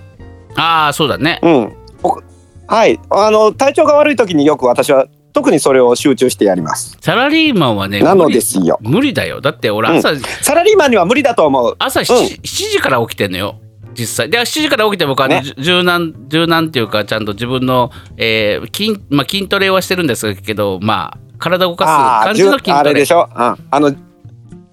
[0.56, 1.40] ああそうだね。
[1.42, 2.22] うん、お
[2.66, 2.98] はい。
[3.10, 5.06] あの体調が悪い時によく私は
[5.38, 6.96] 特にそれを集中してやります。
[7.00, 8.78] サラリーマンはねなのですよ。
[8.82, 9.40] 無理だよ。
[9.40, 9.96] だって俺うん。
[9.98, 11.76] 朝、サラリーマンには無理だと思う。
[11.78, 13.60] 朝 7, 7時から起きてんのよ。
[13.94, 14.30] 実際。
[14.30, 15.42] で7時から起きて僕は、ね。
[15.58, 22.78] 柔軟柔軟っていうかちゃんと自分の、えー筋まあ、筋トレはしてるんですけどまあ体を動かすあ感じのあ筋トレ。
[22.78, 23.94] あれでしょ、うん、あの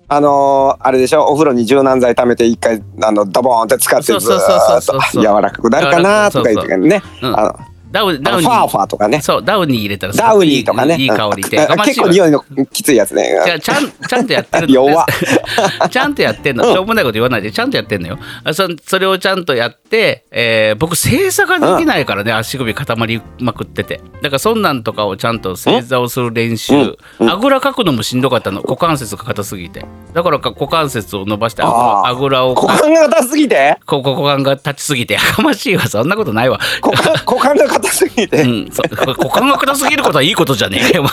[0.08, 1.24] あのーあれでしょ？
[1.26, 5.22] お風呂に柔軟剤溜めて一回あのドボーンって使ってずそうそうそうーっと。
[5.22, 7.40] 柔らかくなるかなとか言ってね、うん。
[7.40, 7.60] あの
[7.96, 9.22] ダウあダウファーフーァーとかね。
[9.22, 10.98] そうダウニー入れたらダウくいいニーとかね。
[11.00, 11.56] いい香りで。
[11.56, 13.42] うんやかましいわ結構匂いのきついやつね。
[13.46, 15.06] じゃあちゃんちゃんとやってるの 弱っ。
[15.90, 16.74] ちゃんとやってんの、うん。
[16.74, 17.52] しょうもないこと言わないで。
[17.54, 18.20] ちゃんとやってんのよ。
[18.44, 19.85] あそそれをちゃんとやって、
[20.32, 24.02] えー僕正座ができないからね、足首固まりまくってて。
[24.22, 28.62] だからそんなんとかをちゃんと正座をする練習、あぐらかくのもしんどかったの。
[28.62, 29.86] 股関節が硬すぎて。
[30.14, 32.56] だからか股関節を伸ばしてあぐあらを。
[32.56, 33.78] 股間が硬すぎて？
[33.86, 35.16] ここ股間が立ちすぎて。
[35.16, 35.88] やかましいわ。
[35.88, 36.60] そんなことないわ。
[36.82, 40.98] 股間股間が硬すぎて、うん、そ股間が硬すぎることはいいことじゃねえ。
[40.98, 41.04] よ。
[41.04, 41.12] もう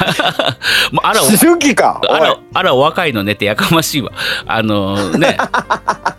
[1.02, 4.12] あら、おあら、あら、お若いのねってやかましいわ。
[4.46, 5.36] あのね。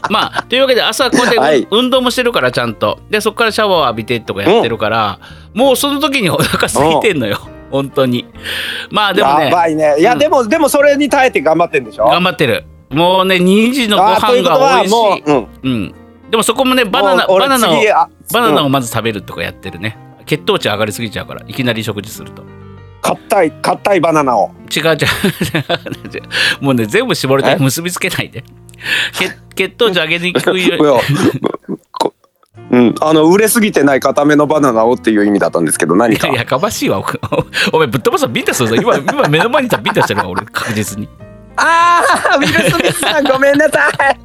[0.10, 3.00] まあ、というわけで、朝こうやって、はい運動もしてるから、ちゃんと。
[3.10, 5.20] で、そこからシャワー浴びてとかやってるから、
[5.54, 7.40] もうその時にお腹空いてんのよ。
[7.72, 8.26] 本当に。
[8.92, 12.06] まあ、でもやね、ばいねいや、うんでもでもそれに耐えて頑張ってんでしょ？
[12.06, 12.66] 頑張ってる。
[12.92, 14.94] もうね、2時のご飯が美味しい。
[14.96, 15.32] もう、
[15.64, 15.96] うん、うん。
[16.30, 17.76] でもそこもね、バナナ、バナナを、
[18.34, 19.98] バナナうんをまず食べるとかやってるね。
[20.26, 22.44] 血糖値上がりすぎちゃうから、いきなり食事すると。
[23.02, 24.98] 硬い硬いバナナを違う違う
[26.64, 27.56] もうね全部絞れてえ？
[27.58, 28.46] 結びつけないで
[29.14, 31.00] 血血糖値上げにくいよ
[32.72, 36.28] う ん、あの売れすぎてない固めのバナナをっていう意味だったんですけど何か。
[36.30, 38.76] やかましいわおお前ぶっ飛ばすビンタするぞ。
[38.76, 40.46] 今今目の前にいたらビンタしてるわ俺。
[40.46, 41.08] 確実に、
[41.56, 44.20] ああウィル・スミスさんごめんなさい、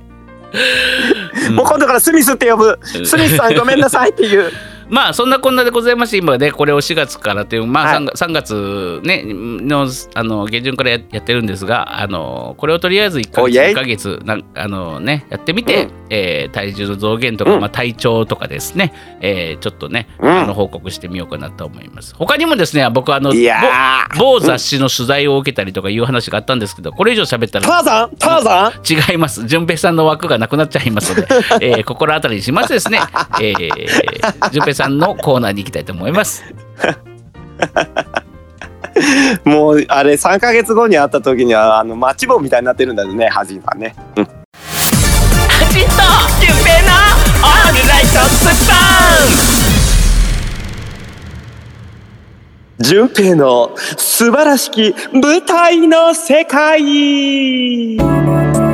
[1.49, 1.57] うん。
[1.57, 2.79] もう今度からスミスって呼ぶ。
[2.83, 4.51] スミスさんごめんなさいっていう
[4.91, 8.05] まあそんなこんなでございまして今ねこれを4月からというまあはい。
[8.05, 15.91] 3, 月3月ねのあの下旬からややってるんですがあのこれをとりあえず1ヶ月おイエイ2ヶ月なんあのねやってみて、うん。
[16.11, 17.61] えー体重の増減とか、うん。
[17.61, 20.31] まあ、体調とかですね、えーちょっとね、うん。
[20.31, 22.15] あの報告してみようかなと思います。
[22.15, 29.11] 他にもですね僕あの某某雑誌の取材を受けたりとかいう話があったんですけどこれ以上喋ったらターザンターザン。
[29.11, 29.47] 違います。
[29.47, 31.29] 順平さんの枠がなくなっちゃいますので、
[31.61, 33.01] えー心当たりにしますですね。
[33.41, 36.45] えー、順平さんのコーナーに行きたいと思います。
[39.45, 44.27] もうあれ3ヶ月後に会った時にはあのマッチ棒みたいになってるんだよねハジンさんね、うん、ア
[45.71, 45.91] ジト
[46.41, 49.59] 順平のオールライトスパン。
[52.81, 56.81] 純平の素晴らしき舞台の世界。
[57.99, 58.68] はい、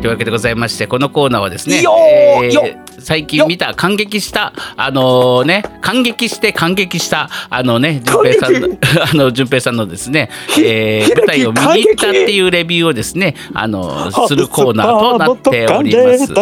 [0.00, 2.62] というわけでございましてこのコーナーはですね、えーよ
[3.00, 8.68] 最近見た感激したあのね感激して感激したあのね順平さんの
[9.12, 16.32] あの順平さんのですね、えー、ひ舞台を見に行ったっていうレビューをですねあのするコーナーとなっております。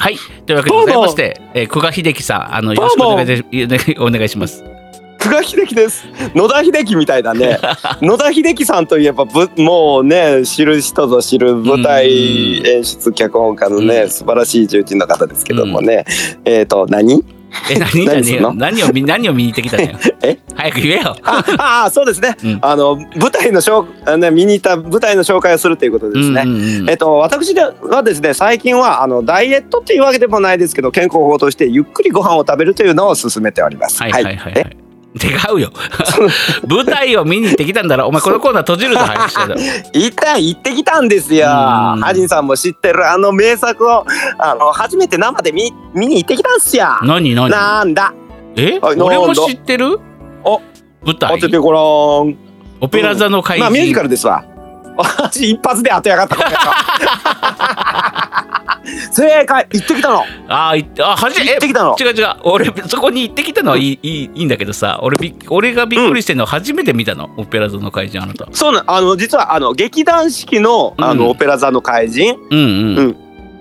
[0.00, 4.77] はい、というわけでございまして、えー、久我秀樹さんあのよろしくお願いでお願いします。
[5.18, 6.06] 久我秀樹です。
[6.34, 7.58] 野田秀樹みたいだね。
[8.00, 14.10] 野田秀樹さんといえばぶもうね知る人ぞ知る舞台演出脚本家のね、うん。
[14.10, 16.04] 素晴らしい重鎮の方ですけどもね、
[16.44, 17.24] えっ、と何？
[17.70, 18.04] え何？
[18.04, 19.98] 何何何を見何を見に行ってきたのよ？
[20.22, 20.38] え？
[20.54, 21.16] 早く言えよ。
[21.24, 22.58] ああそうですね、うん。
[22.62, 34.00] あの舞台の紹あのね見に行った舞台の紹介をするということですね、うんうんうんえっと、私ではですね最近はあのダイエットっていうわけでもないですけど健康法としてゆっくりご飯を食べるというのを勧めております。
[34.02, 34.87] はいはいはいはえい。
[35.18, 35.70] 違うよ。
[36.68, 38.06] 舞台を見に行ってきたんだろ。
[38.08, 39.54] お前このコーナー閉じるぞ早くしてだ。
[39.92, 41.46] 一旦行ってきたんですよ。
[41.46, 44.04] うんハジンさんも知ってるあの名作を
[44.38, 46.86] あの初めて生で見見に行ってきたんすよ。
[47.02, 47.50] 何何？
[47.50, 48.12] なんだ
[48.56, 48.78] え？
[48.80, 49.98] はい俺も知ってる？
[50.44, 50.60] お
[51.04, 51.30] 舞台？
[51.40, 52.36] 当ててごらん。
[52.80, 53.62] オペラ座の怪人。
[53.64, 54.44] まあミュージカルですわ。
[54.98, 56.36] 私一発で当てやがった
[59.10, 60.24] 正解行ってきたの。
[60.48, 61.96] ああはじ行ってきたの。
[61.98, 62.36] え違う違う。
[62.44, 68.48] 俺そこに行ってきたのはいいいいんだけどさ俺び俺がびっくりしてるのは初めて見たの、オペラ座の怪人あなた。
[68.52, 72.36] そうなんあの実はあの劇団四季のあの、うんオペラ座の怪人？
[72.50, 72.98] うんうん。
[72.98, 73.16] うん。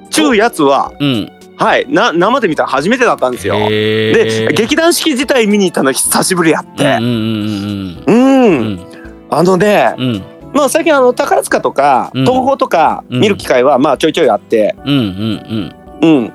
[0.10, 1.32] ちゅうやつはうん。
[1.58, 3.56] はいな生で見たの初めてだったんですよ。
[3.56, 6.84] へで劇団四季自体見に行ったの久しぶりやって。
[6.84, 8.88] うんうんうんうん、うん。
[9.30, 16.34] あのね、うんうんまあ最近あの宝塚とかうん東宝とかうん見る機会はまあちょいちょいあって、うんうんうん、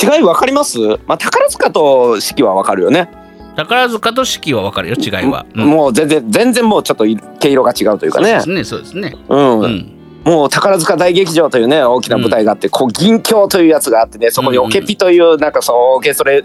[0.00, 0.78] 違いわかります？
[1.06, 3.10] まあ宝塚と四季はわかるよね。
[3.56, 5.44] 宝塚と四季は分かるよ違いは。
[5.54, 7.04] うんもう全然全然もうちょっと
[7.40, 8.76] 毛色が違うというかねそうです。
[8.76, 9.16] ねそうですね。
[9.28, 9.90] うん、うん
[10.24, 16.40] もう宝塚大劇場というね大きな舞台があって、こう銀鏡というやつがあってねそこにオケピというなんかそうオーケストラ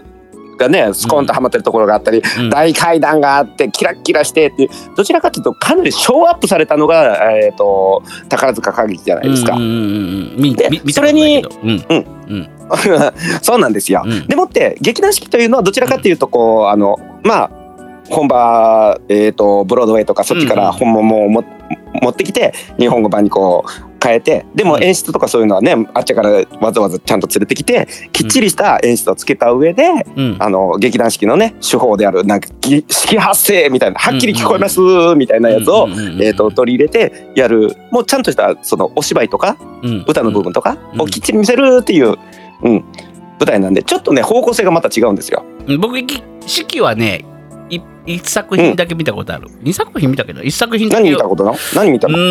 [0.60, 2.50] がねスコンとはまってるところがあったり、うん。
[2.50, 9.54] 大階段があってキラッキラしてっていうどちらかというとかなりショーアップされたのが、えー、と宝塚歌劇じゃないですか。
[9.54, 11.50] うんうんうんで見見たことないけど。
[11.62, 11.84] うん。
[12.28, 12.48] うん。
[13.42, 14.02] そうなんですよ。
[14.04, 14.26] うん。
[14.26, 17.50] でもって劇団四季というのはどちらかというとこうあのまあ
[18.10, 21.44] 本場、えー、とブロードウェイとかそっちから本物をも
[22.02, 24.84] 持ってきて日本語版にこう変えてでもうん。
[24.84, 29.84] 演出とかそういうのはねあっちからわざわざちゃんと連れてきてきっちりした演出をつけた上で、
[30.16, 30.36] うん。
[30.38, 34.80] あの劇団四季のね手法であるなんかぎ式発声みたいなはっきり聞こえます
[35.16, 37.76] みたいなやつを、うんうんうんうんえー、と取り入れてやる。
[37.90, 40.04] もうちゃんとしたそのお芝居とかうん。
[40.06, 41.02] 歌の部分とかうん。
[41.02, 42.16] をきっちり見せるっていう、
[42.62, 42.84] うん、
[43.38, 45.44] 舞台なんでちょっとね方向性がまた違うんですよ。
[45.66, 45.80] うん。
[45.80, 47.24] 僕き四季はね
[47.70, 49.48] い一作品だけ見たことある。
[49.62, 51.56] 二作品見たけど一作品だけ何見たことなの？
[51.74, 52.24] 何見たうのーう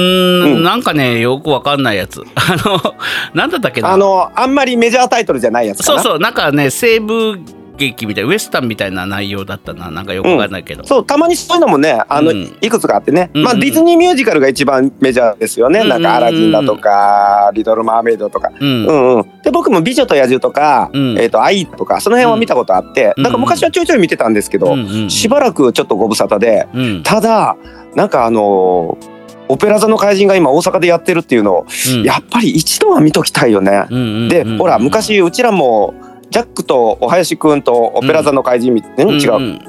[0.58, 2.22] んんなんかねよくわかんないやつ。
[2.36, 2.96] あの
[3.34, 3.92] なんだったっけな？
[3.94, 7.40] あのあんまりメジャータイトルじゃないやつそうそうなんかね西部
[7.80, 10.86] 劇みたいウエスタンみたいな内容だったななんかよくわかんないけど。
[10.86, 12.58] そうたまにそういうのもねあの、うん。
[12.62, 13.60] いくつかあってね、まあ、うん。
[13.60, 18.52] ディズニーミュージカルが一番メジャーですよね、なんか「アラジン」だとか「リトル・マーメイド」とか。
[18.60, 18.86] うん。
[18.86, 21.18] うんうん、で僕も「美女と野獣」とか「うん。
[21.18, 23.24] えー、と愛」とかその辺は見たことあって、うん。
[23.24, 27.04] なんか昔はちょいちょい見てたんですけど、うんうんしばらくちょっとご無沙汰でうん。
[27.04, 27.56] ただ
[27.96, 29.20] なんかあのー
[29.52, 31.66] オペラ座の怪人が今大阪でやってるっていうのを、
[31.96, 32.04] うん。
[32.04, 33.86] やっぱり一度は見ときたいよね。
[33.90, 34.58] うんうんで、うん。
[34.60, 35.96] ほら昔うちらも
[36.30, 39.60] ジャックとお林くんとオペラ座の怪人み、ん、違う、ん？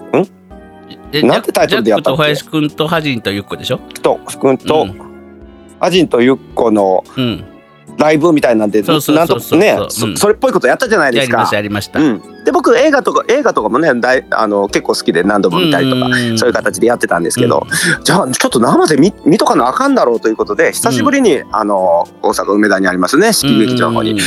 [1.13, 2.35] えなんてタイトルでやったっけ？
[2.35, 3.79] ジャックと林くんとハジンとユッコでしょ？
[4.03, 5.01] とくんと、うん。
[5.81, 7.45] アジンとユッコのうん。
[8.01, 9.91] ライブみたいなんでなんとねうん。
[9.91, 11.49] そそれっぽいことやったじゃないですか。
[11.53, 12.01] やりました。
[12.01, 12.35] やりました。
[12.35, 17.67] うん、で僕映画とか映画とかもね大あの結構好きで何度も見たりとか、うんそういう形でやってたんですけど、
[18.03, 24.19] じゃあちょっと生で見見とかなあかんだろうということで久しぶりに、あの大阪梅田にありますね四季劇場の方に、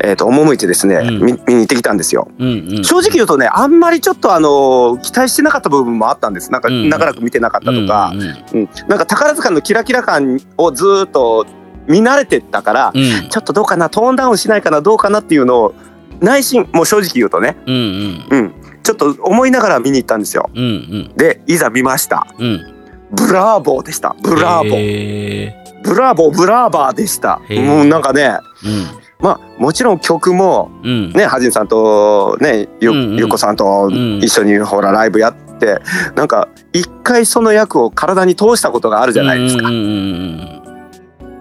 [0.00, 1.24] えー、と赴いてですね、うん。
[1.24, 2.28] 見見に行ってきたんですよ。
[2.38, 2.84] うんうんうん。
[2.84, 6.52] 正直言うとねあんまりちょっとあの期待してなかった部分もあったんです。
[6.52, 6.88] なんかうん。
[6.88, 8.12] 長らく見てなかったとか。
[8.14, 8.28] う、んうん。
[8.54, 8.68] うん。
[8.88, 11.46] なんか宝塚のキラキラ感をずーっと
[11.88, 13.28] 見慣れてたから、うん。
[13.28, 15.74] ちょっとどうかなトーンダウンしないかなどうかなっていうのを
[16.20, 18.38] 内心もう正直言うとね、うんうん。
[18.38, 20.50] うん、ちょっと思いながら見に行ったんですよ。
[20.54, 20.66] うんう
[21.12, 21.12] ん。
[21.16, 22.26] でいざ見ました。
[22.38, 22.74] うん。
[23.12, 24.16] ブラーボーでした。
[24.22, 27.40] ブラーボー、へブラーボーブラーバーでした。
[27.50, 34.18] もうなんかねーまあもちろん曲もねはじんさんとねゆ,、ゆっこさんとん。
[34.22, 35.78] 一緒にほらライブやって
[36.16, 40.63] なんか一回その役を体に通したことがあるじゃないですか、うんうん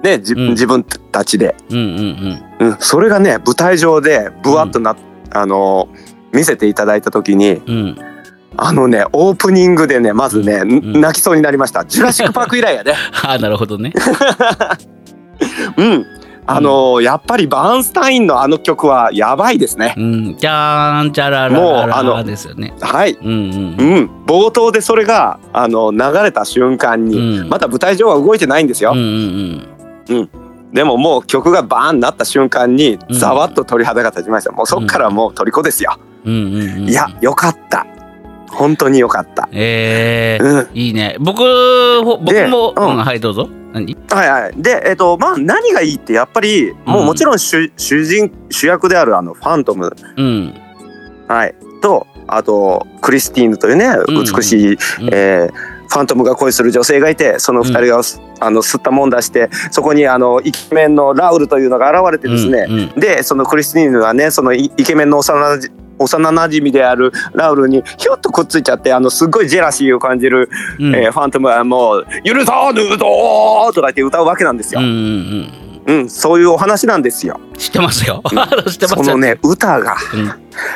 [0.03, 0.49] ねじうん。
[0.49, 2.67] 自分たちで、うんうんうん。
[2.67, 4.95] うん、それがね舞台上でブワッとな、
[5.31, 5.87] あの
[6.31, 7.97] 見せていただいた時にうん。
[8.55, 11.01] あのねオープニングでねまずね、ん。
[11.01, 11.85] 泣きそうになりました。
[11.85, 13.93] ジュラシック パーク以来やねあなるほどね。
[15.77, 16.05] うん。
[16.45, 19.95] あのーやっぱりバーンスタインのあの曲はやばいですね。
[19.97, 20.35] うん。
[20.37, 22.73] じゃーんじゃららもうらあのらですよね。
[22.81, 23.13] はい。
[23.13, 23.99] うんうんう。
[24.01, 24.09] ん。
[24.25, 27.49] 冒頭でそれがあの流れた瞬間に、うん。
[27.49, 29.67] まだ舞台上は動いてないんですよ、うんうん
[30.73, 36.33] でももう曲がバーンなった瞬間にうんざわっと鳥肌が立ちましたもうそっからもう虜ですよ、うん。
[36.33, 36.89] うんうんうん。
[36.89, 37.07] いや。
[37.21, 37.85] よかった
[38.49, 40.67] 本当によかったえー。
[40.69, 41.15] うんいいね。
[41.19, 41.39] 僕
[42.03, 43.49] ほ僕でも、うんうん、はいどうぞ。
[43.73, 43.95] 何？
[44.09, 50.53] はいはいでえっ、とまあ何がいいってやっぱりもうもちろん主,、主人主役であるあのファントムうん。
[51.27, 54.77] はいとあとクリスティーヌというねうん美しい、うん
[55.11, 58.01] えーファントムが恋する女性がいてその二人が、
[58.39, 74.81] あの吸ったもん出してそこにあのイケメンのラウルというのが現れてですね、うんうんでそのクリスティーヌはねそのイイケメンの幼なじ幼馴染であるラウルにひょっとくっついちゃってあのすっごいジェラシーを感じる、うんえーファントムはもう「許さぬぞ!」とか言って歌うわけなんですよ。
[74.81, 74.89] うんう
[75.85, 77.39] うんんそういうお話なんですよ。
[77.53, 77.57] うん。
[77.57, 78.23] 知ってますよ。
[78.25, 78.87] 知ってますよ。
[78.89, 79.95] そのね歌が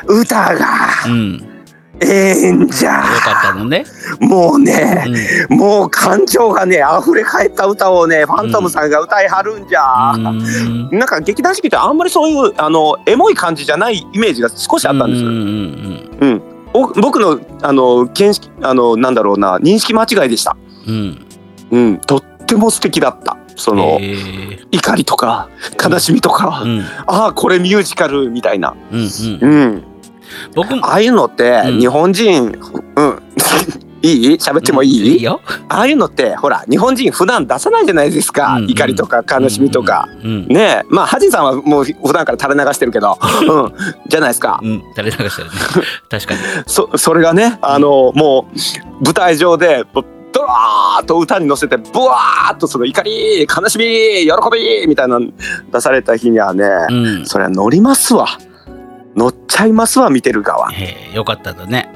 [0.08, 0.21] うん。
[0.21, 0.67] 歌が
[1.06, 1.57] うん。
[1.99, 3.86] ええんじゃよかったのね。
[4.19, 5.05] もうね、
[5.49, 5.57] うん。
[5.57, 10.12] もう感情がね溢れ返った歌をねファントムさんが歌いはるんじゃ。
[10.13, 15.29] うんなんか劇団四季ってあんまりそういうあのエモい感じじゃないイメージが少しあったんですよ。
[15.29, 16.41] うんうん
[16.73, 20.55] お僕のあの見識あのなんだろうな認識間違いでした。
[20.88, 21.25] うん。
[21.69, 23.38] うん、とっても素敵だった。
[23.55, 25.49] その、えー怒りとか
[25.81, 28.75] 悲しみとか、うんああこれミュージカルみたいな。
[28.91, 28.99] うん
[29.41, 29.83] うん。
[30.47, 32.59] うん、僕もああいうのってうん日本人、
[32.95, 33.23] うん、
[34.01, 34.33] いい？
[34.35, 35.41] 喋ってもいい、いいよ。
[35.69, 40.07] ああいうのってほら日本人普段出さないじゃないですか、うん怒りとか悲しみとか。
[40.23, 40.47] うん。
[40.47, 43.73] ねえまあハジンさんはもう普段から垂れ流してるけど、 うん、
[44.07, 44.59] じゃないですか。
[44.61, 44.83] うん。
[44.95, 45.53] 垂れ流してるね。
[46.09, 46.39] 確かに。
[46.67, 53.85] そそれがねあのもう舞台上でぼドラーッと歌に乗せてブワーッとその怒り悲しみ
[54.25, 55.27] 喜びみたいなの
[55.71, 57.25] 出された日にはね、うん。
[57.25, 58.27] そりゃ乗りますわ
[59.17, 60.71] 乗っちゃいますわ見てる側。
[60.73, 61.89] えーよかったんだね。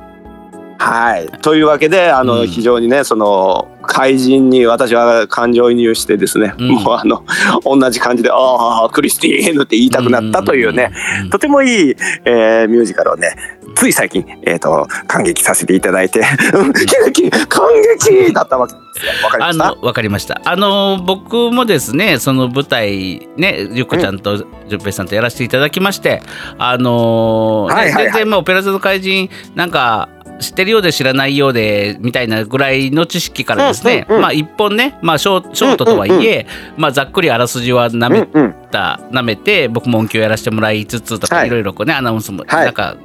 [0.79, 7.23] はいというわけであの、うん非常にねその怪人に私は感情移入してですね、うんもうあの
[7.63, 10.91] 同じ感じで「ああクリスティーヌ」って言いたくなったというね、
[11.23, 11.29] うん。
[11.29, 13.35] とてもいい、えーミュージカルをね
[13.81, 16.19] つい最近、えー、と感激させていただいて
[16.53, 16.73] うん悲
[17.07, 17.67] 劇感
[17.97, 18.31] 激!
[18.31, 19.11] だったわけですよ。
[19.25, 19.65] わかりました？
[19.65, 20.41] あのわかりました。
[20.45, 26.21] あの僕もですねその舞台ねゆっこちゃんとじゅんぺいさんとやらせていただきまして、
[26.59, 28.03] あのねはいはいはい。
[28.05, 34.21] 全然もうオペラ座の怪人なんか知ってるようで知らないようでみたいなぐらいの知識からですね、うんうんうん。
[34.21, 36.45] まあ一本ねまあショーショートとはいえ、
[36.77, 38.55] まあざっくりあらすじはなめうんうん。
[38.69, 41.47] たなめて僕も音響やらせてもらいつつとか、はい。
[41.47, 42.65] い、ろいろこうねアナウンスも、はい。
[42.65, 42.95] なんか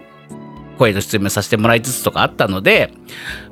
[0.76, 2.92] 声の出演もさせてもらいつつとかあったので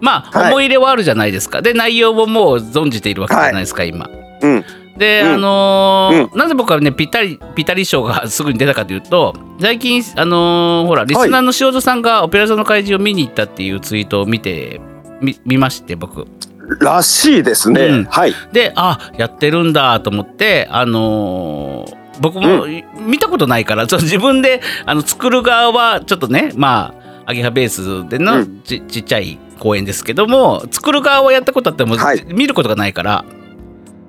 [0.01, 0.53] まあはい。
[0.53, 4.09] 思い入れはあるじゃないですか、で内容ももう存じているわけじゃないですか、今。
[4.43, 4.65] うん。
[4.97, 5.35] で、うん。
[5.35, 14.81] あのーなぜ僕はねぴったりぴったり賞がすぐに出たかというと最近あのーほらリスナーの塩田さんが「オペラ座の怪人」を見に行ったっていうツイートを見て
[15.21, 16.27] み見まして僕。
[16.81, 18.05] らしいですね、うん。
[18.05, 18.35] はい。
[18.53, 22.65] であやってるんだと思ってあのー僕も
[23.01, 28.61] 見たことないから、ちょっと自分であの作る側はちょっとねまあアゲハベースでの、うん。
[28.63, 32.25] ちちっちゃい公演ですけども作る側はやったことあっても、はい。
[32.29, 33.25] 見ることがないから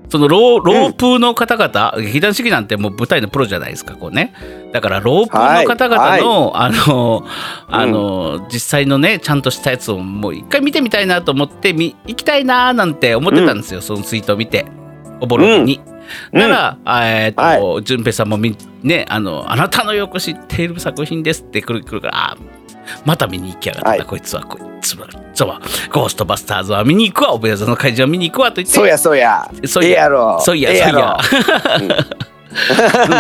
[0.10, 4.34] そのローロープの方々、劇団四季なんてもう舞台のプロじゃないですかこうね。
[4.72, 7.26] だからロープの方々の、あの
[7.68, 14.66] あの、実際のねちゃんとしたやつをもう一回見てみたいなと思ってみ行きたいなーなんて思ってたんですよ、そのツイートを見て
[15.20, 15.82] おぼろげに。
[16.34, 16.40] うん。
[16.40, 22.38] なら、えーっと、は淳平さんもみねあのあなたのよく知っている作品ですってくるくるからあ
[23.06, 24.02] また見に行きやがった、はい。
[24.02, 25.08] こいつはこいつは。
[25.34, 25.50] そう。
[25.50, 28.74] はゴーストバスターズは見に行くわオペラ座の会場は見に行くわと言って。
[28.74, 29.50] そうやそうや。
[29.66, 30.08] そうや。
[30.08, 30.40] ろ。
[30.42, 31.18] そういやええそういやろ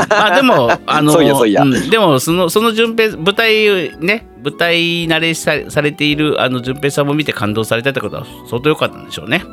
[0.09, 1.89] あでも あのそうん。
[1.89, 9.43] でもそのその順平舞台ね舞台慣れさされているあの順平さんも見て感動されたってことは相当良かったんでしょうね。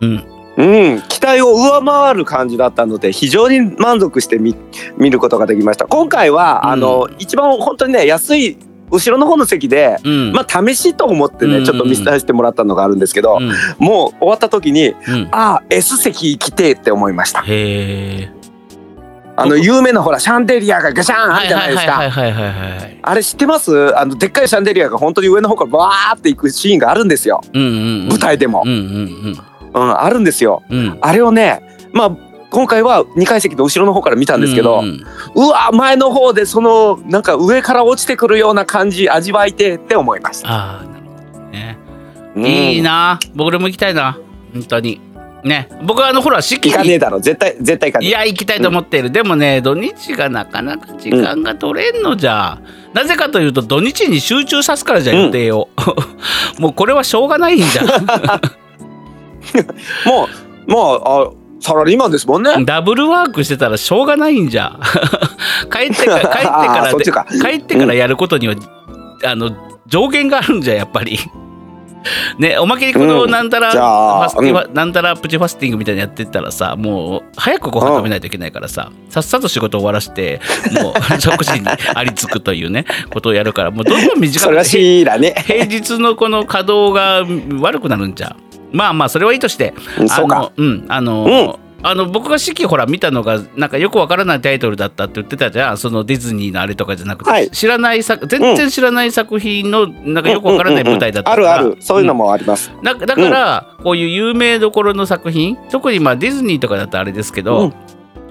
[0.00, 0.24] うん、
[0.56, 0.62] う
[0.96, 4.54] ん、期待を上回る感じだったので非常に満足して見
[4.98, 5.86] 見ることができました。
[5.86, 6.70] 今回は、うん。
[6.70, 8.56] あの一番本当にね安い
[8.92, 11.64] 後ろの方の席で、うん、まあ試しと思ってね、うん。
[11.64, 13.50] ちょっと見せてもらったのがあるんですけど、うん。
[13.78, 17.40] もう終わった時にうん、ああ S 席行きてえって思いました。
[17.40, 18.30] へえ。
[19.34, 22.02] あの有名なほらシャンデリアがガシャーンあるじゃないですか。
[23.02, 23.98] あれ知ってます？
[23.98, 27.40] あのでっかいシャンデリアが本当に上の方からバーって行くシーンがあるんですよ。
[27.54, 27.70] うんうんう
[28.04, 28.62] ん、舞台でも。
[28.64, 29.36] うんうん
[29.74, 30.62] うん、あるんですよ。
[30.68, 30.98] うんうん。
[31.00, 31.62] あれをね
[31.94, 32.16] まあ
[32.52, 34.84] 今回は2階席の後ろの方から見たんですけど、うん。
[34.84, 40.48] うんうわ前の方でそのなんか上から落ちてくるような感じ味わいてえって思いました。
[40.50, 41.44] ああなるほど。
[41.46, 41.78] ね。
[42.36, 43.18] うんいいな。
[43.34, 44.18] 僕も行きたいな。
[44.52, 45.00] 本当に。
[45.42, 45.68] ね。
[45.84, 46.70] 僕はあのほら四季。
[46.70, 47.20] 行かねえだろ。
[47.20, 48.08] 絶対絶対行かねえ。
[48.10, 52.60] いや行きたいと思っている、でもね土日がなかなか時間が取れんのじゃ、
[52.92, 55.68] なぜかというと土日に集中さすからじゃ予定を、
[56.58, 57.82] もうこれはしょうがないんじゃ。
[60.06, 60.28] も
[60.66, 61.30] うもうあ
[61.62, 62.64] サラリーマンですもんね。
[62.64, 64.80] ダブルワークしてたらしょうがないんじゃ。
[65.70, 67.24] 帰ってか帰ってから あそっちか。
[67.30, 68.54] で帰ってからやることには、
[69.24, 69.52] あの
[69.86, 71.18] 上限があるんじゃやっぱり。
[72.36, 73.30] ねおまけにこのうん。
[73.30, 80.40] なんたら、ファスティファなんたらプチファスティングみたいなのやってったらさもう早くご飯食べないといけないからさ、さっさと仕事終わらして
[80.82, 84.52] もう 食事にありつくというねことをやるからもうどんどん短く
[85.18, 85.34] ね。
[85.46, 87.24] 平日のこの稼働が
[87.60, 88.34] 悪くなるんじゃ
[88.72, 90.36] まあまあそれはいいとしてうんそうか。
[90.36, 95.78] あのうんあの、あの僕が四季ほら見たのがなんかよくわからないタイトルだったって言ってたじゃん。
[95.78, 97.50] そのディズニーのあれとかじゃなくて、はい。
[97.50, 101.32] 知らない作全然知らない作品のなんかよくわからない舞台だった。
[101.32, 101.66] あから、る。
[101.66, 107.74] あるそういうのもあります、だだから、こういう有名どころの作品特にまあディズニーとかだとあれですけど、うん。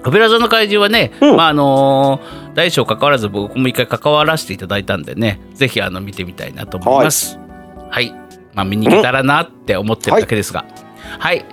[0.04, 1.36] オペラ座の怪獣はね、うん。
[1.36, 7.38] まああのー大小関わらず僕も一回関わらせていただいたんでねぜひあの見てみたいなと思います
[7.90, 8.14] はい、
[8.54, 10.64] まあ見に行けたらなって思ってるだけですが。
[11.18, 11.44] はい、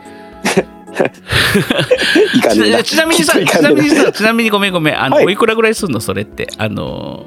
[2.84, 5.02] ちちなみにさちなみにさちなみにごめんごめん。
[5.02, 5.26] あの、はい。
[5.26, 6.47] おいくらぐらいすんのそれって？
[6.58, 7.26] あの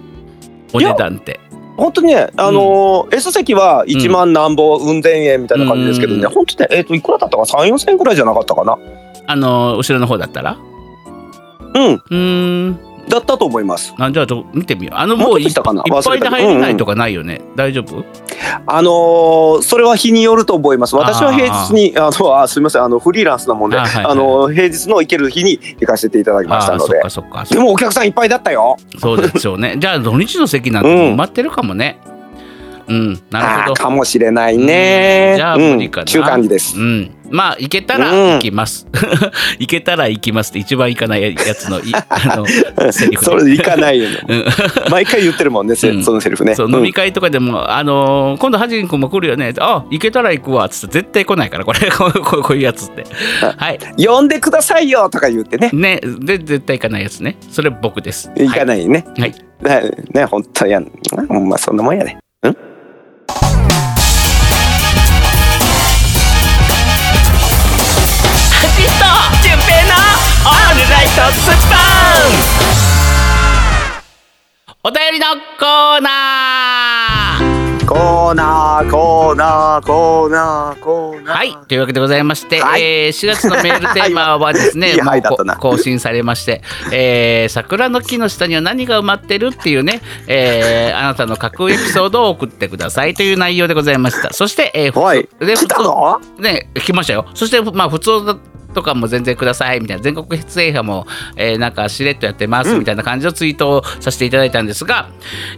[0.73, 1.41] ーお値段って。
[1.77, 6.31] 本当にね、あのー S 席は1万何本運転円みたいな感じですけどね、うん。
[6.31, 8.79] 本当にね、えっ、と、いくらだったか、3、4千円ぐらいじゃなかったかな？
[9.27, 10.57] あのー後ろの方だったら？
[11.75, 12.79] うん、うーん
[13.12, 13.94] だったと思います。
[13.98, 14.96] あじゃあちょ見てみよう。
[14.96, 18.04] あのもういいっぱいで入れないとかないよね、大丈夫？
[18.66, 20.96] あのーそれは日によると思います。
[20.96, 24.16] 私は平日に、あの、あ、すみません、あの、フリーランスなもんで、あ,、あはいはい。
[24.16, 27.00] の、平日の行ける日に行かせていただきましたので。
[27.02, 27.30] あーそっか。
[27.34, 27.46] そっか。
[27.46, 28.76] そでもお客さんいっぱいだったよ。
[28.98, 29.76] そうでしょうね。
[29.80, 31.98] じゃあ土日の席なんて埋まってるかもね。
[32.88, 33.74] うん、なるほど。
[33.74, 35.34] かもしれないね。
[35.36, 36.02] じゃあ無理かな。
[36.02, 36.78] うん、中間時です。
[36.78, 38.87] うん、まあ行けたら行きます、
[39.59, 44.09] 行けたら行きますって一番行かないやつのい あのセリフそれで行かないよ。
[44.28, 44.45] うん。
[44.91, 46.05] 毎回言ってるもんね、せうん。
[46.05, 46.55] そのセリフね。
[46.55, 46.74] そううん。
[46.74, 49.55] 飲み会とかでも、あのー今度ハジン君も来るよね。
[49.59, 52.11] あ行けたら行くわっつって絶対来ないからこれこ
[52.51, 53.05] ういうやつって。
[53.57, 53.78] はい。
[53.97, 55.70] 呼んでくださいよとか言ってね。
[55.72, 57.37] ねで絶対行かないやつね。
[57.51, 58.30] それ僕です。
[58.37, 59.05] 行かないね。
[59.18, 59.35] はい。
[59.62, 60.91] ねね本当やん。
[61.28, 62.22] まあそんなもんやね。
[74.85, 75.26] お便りの
[75.61, 77.87] コーナー。
[77.87, 81.37] コーナーコーナーコーナーコーナー。
[81.37, 82.83] はいというわけでございまして、はい。
[82.83, 84.97] えー4月のメールテーマはですね
[85.61, 86.62] 更新されまして、
[86.93, 94.33] えー桜の木の下には何が埋まってるっていうね、えーあなたの架空エピソードを送ってくださいという内容でございました。
[94.33, 95.28] そして、えーおい。
[95.39, 96.20] 普通で来たの？
[96.39, 97.26] ね来ましたよ。
[97.35, 98.37] そしてまあ普通だ
[98.73, 101.07] とかも全然くださいみたいな全国出演派も、
[101.37, 105.11] えーなんかしれっとやってますみたいな感じのツイートをさせていただいたんですが、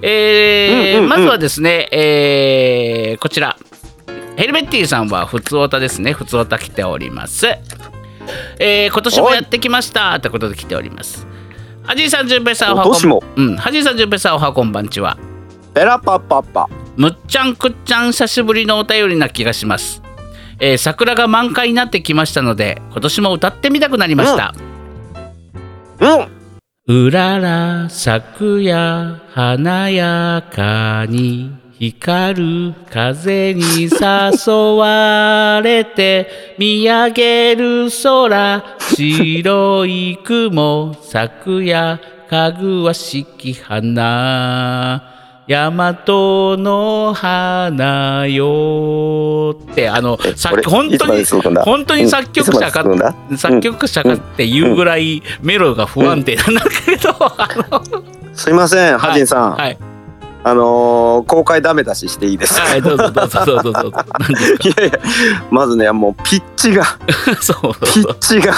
[0.03, 3.57] えまずはですね、えーこちら。
[4.37, 6.13] ヘルメッティさんは普通オタですね。
[6.13, 7.47] 普通オタ来ております、
[8.59, 11.27] えー今年もやってきましたということで来ております。
[11.85, 13.23] はじいさんじゅんぺいさんおはこん今年も？
[13.37, 13.57] うん。
[13.57, 15.17] はじいさんじゅんぺいさんおはこんばんちは。
[15.75, 16.69] ペラパッパッパ。
[16.97, 20.01] むっちゃんくっちゃん久しぶりのお便りな気がします、
[20.61, 24.55] えー桜が満開になってきましたので今年も歌ってみたくなりました、
[26.01, 27.07] うん。
[27.07, 36.29] うらら咲くや華やかに光る風に誘われて
[36.59, 38.63] 見上げる空。
[38.79, 45.14] 白い雲咲くやかぐわしき花
[45.47, 51.25] 大和の花よってあのえ作本当に
[51.65, 53.37] 本当に作曲者か、うんいつまで続くんだ？
[53.37, 57.83] 作曲者かっていうぐらいメロが不安定なんだけど、あの
[58.33, 59.53] すいません、ハジンさん。
[59.57, 59.77] はい、
[60.45, 62.63] あのー公開ダメ出ししていいですか？
[62.63, 63.73] はい、どうぞどうぞどうぞ
[64.65, 64.99] いやいや
[65.51, 66.85] まずねもうピッチが。
[67.43, 67.61] そう。
[67.85, 68.55] ピッチが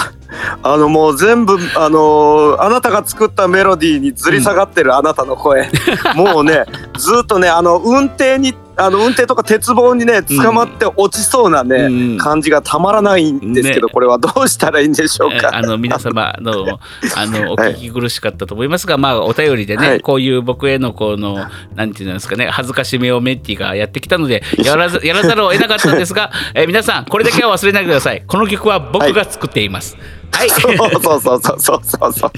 [0.63, 5.69] あのもう全部あのーあなたが作ったメロディーにずり下がってるあなたの声、
[6.15, 6.65] もうね
[6.97, 13.93] ずっとねあの運転にあの運転とか鉄棒にね捕まって落ちそうなね、うん感じがたまらないんですけど、ね。
[13.93, 15.35] これはどうしたらいいんでしょうか。
[15.35, 16.79] えーあの皆様の
[17.15, 20.01] あの お聞き苦しかったと思いますが、まあお便りでね、はい。
[20.01, 21.39] こういう僕へのこの
[21.75, 24.75] なんていうんですかね恥ずかしめをメッティがやってきたのでや。
[24.75, 28.23] らずやらざるを得なかったんですが、 えー皆さんこれだけは忘れないでください。
[28.27, 29.95] この曲は僕が作っています。
[29.95, 30.05] はい、
[30.49, 32.31] そうそうそうそうそうそうそう。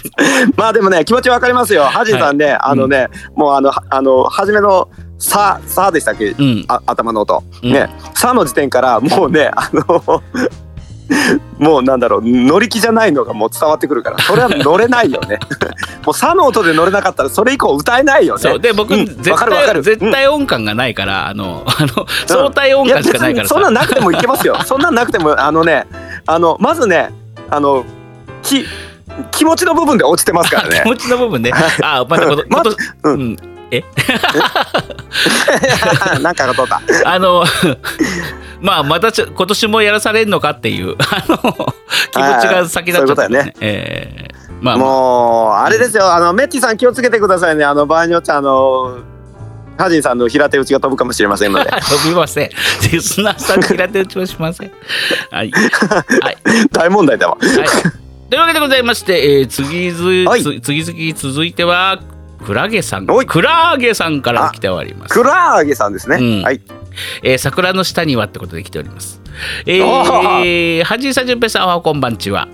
[0.55, 1.83] まあでもね気持ちわかりますよ。
[1.83, 6.29] ハジンさんね、あのね、もうあのはあの初めのささでしたっけ？
[6.31, 6.65] うん。
[6.67, 7.73] あ頭の音、うん。
[7.73, 7.89] ね。
[8.15, 10.23] さの時点からもうねあの
[11.57, 14.19] もうなんだろう乗り気じゃないのがもう伝わってくるから。
[14.19, 15.39] それは乗れないよね。
[16.05, 18.41] もうさの音で乗れなかったらそれ以降歌えないよね。
[18.41, 18.59] そう。
[18.59, 19.05] で僕、うん。
[19.05, 23.55] 絶対絶対音感がないから、あのあの相対音感しかないからさ。
[23.55, 24.57] や別にそんなんなくてもいけますよ。
[24.63, 25.85] そんなんなくてもあのね
[26.25, 27.11] あのまずね
[27.49, 27.83] あの
[28.41, 28.65] き
[29.31, 30.81] 気持ちの部分で落ちてますからね。
[30.83, 31.51] 気持ちの部分ね。
[31.81, 32.75] あまたこと、まう
[33.11, 33.21] うん。
[33.31, 33.37] ん、
[36.21, 37.43] なんかが通ったあの
[38.61, 41.37] まあまたちょ今年もやらされるのかっていうあの
[42.11, 44.87] 気持ちが先立っちゃったそうえーまあまあ。
[44.87, 46.13] もうあれですよ。
[46.13, 47.63] あのメッティさん気をつけてくださいね。
[47.63, 48.97] あの場合によってあの
[49.79, 52.49] ハジンさんの平手打ちが飛ぶかもしれませんので 飛びません。
[52.91, 54.71] リスナーさん平手打ちはしません。
[55.31, 55.51] はい。
[55.51, 56.37] はい。
[56.71, 57.49] 大問題だわはい。
[58.29, 61.99] というわけでございまして、えー次ず、はいつ次々続いては、
[62.45, 63.07] クラゲさん。
[63.07, 65.13] クラゲさんから来ております。
[65.13, 66.61] クラーゲさんですね、うんはい
[67.23, 69.21] えー桜の下にはってことで来ております。
[69.65, 72.47] えおー、はじいさじゅんぺいさんおはこんばんちは。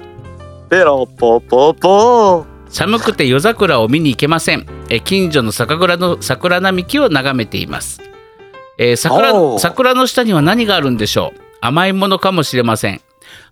[0.69, 2.45] ペロポポポ
[2.75, 4.67] 寒くて夜桜を見に行けません。
[4.89, 8.01] えー近所の酒蔵の桜並木を眺めています。
[8.77, 11.39] えー桜桜の下には何があるんでしょう？
[11.61, 12.99] 甘いものかもしれません。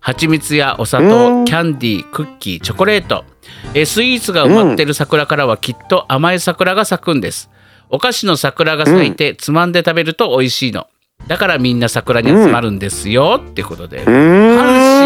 [0.00, 3.24] 蜂蜜やお砂う糖、んキャンディー、クッキー、チョコレート。
[3.72, 7.48] えースイーツが埋まっている桜からはきっと甘い桜が咲くんです。
[7.88, 10.86] お菓子の桜が咲いてつまんで食べると美味しいの。
[11.28, 14.02] だからみんな桜に集まるんですよ、ってことで。
[14.02, 15.03] うーん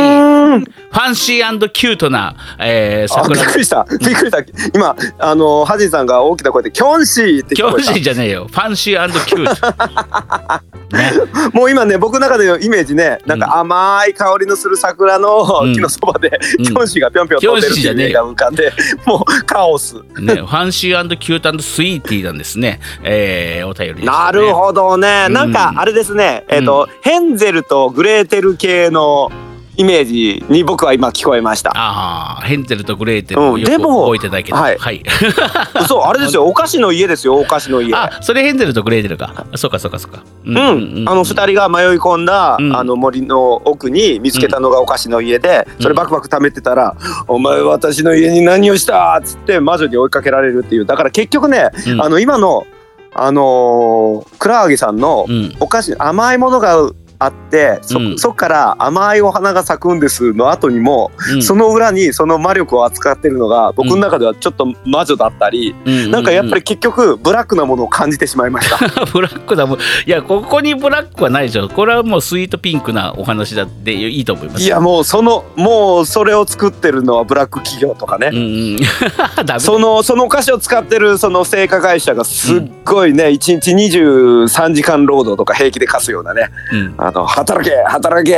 [0.65, 3.85] ファンシーキュートな、えー、あびっ桜くりした。
[3.85, 4.39] びっくりした。
[4.75, 7.89] 今あのハジンさんが大きな声でキョンシーって聞こえた。
[7.89, 8.47] 教師じゃねえよ。
[8.49, 10.97] ファンシーキュート。
[10.97, 11.13] ね。
[11.53, 15.75] もう今ね僕の中でのイメージねなんか甘い香りのする桜のうん。
[15.75, 16.65] 木のそばで、うん。
[16.65, 18.73] キョンシーがぴょんぴょん飛んでるっていう絵が浮かんで
[19.07, 19.95] もうカオス。
[20.19, 22.81] ね、ファンシーキュートスイーティーなんですね。
[23.03, 24.07] えー、お便りね。
[24.07, 25.53] なるほどね、うんなん。
[25.53, 26.45] かあれですね。
[26.49, 29.31] えっ、と、ヘンゼルとグレーテル系の
[29.79, 34.59] イメージに僕は今聞こえましたああ、ヘンゼルとグレーテルをよく覚えてないけど。
[34.59, 35.05] はいはい。
[35.87, 39.47] そうあれですよ お菓子の家ですよお菓子の家あ、それヘンゼルとグレーテルか。
[39.55, 40.25] そうかそうかそうか。
[40.45, 46.97] ううん、あの二人が迷い込んだ、うんあの森の奥に見つけたのがお菓子の家で、それバクバク貯めてたら
[47.29, 52.67] 「お前私の家に何をした!」っつって魔女に追いかけられるっていうだから結局ね、うんあの今の
[53.15, 55.55] あのークラーゲさんのうん。
[55.61, 56.91] お菓子甘いものが
[57.21, 69.05] あってそ,、うんそっから甘いお花が咲くんですの後にも、うんその裏にその魔力を扱ってるのが僕の中ではちょっと魔女だったり、うんなんかやっぱり結局ブラックなものを感じてしまいました。
[69.13, 69.79] ブラックだもん。
[69.79, 71.69] いや、ここにブラックはないでしょ。
[71.69, 74.63] これはもうスイートピンクなお話だっていいと思います。
[74.63, 78.79] いやもうそのもうそれを作ってるのはブラック企業とかね、うん
[79.59, 86.95] そのそのお菓子を使ってるその製菓会社がすっごいね、一日23時間労働とか平気で貸すようなねうん。
[87.09, 88.37] あの働け働け。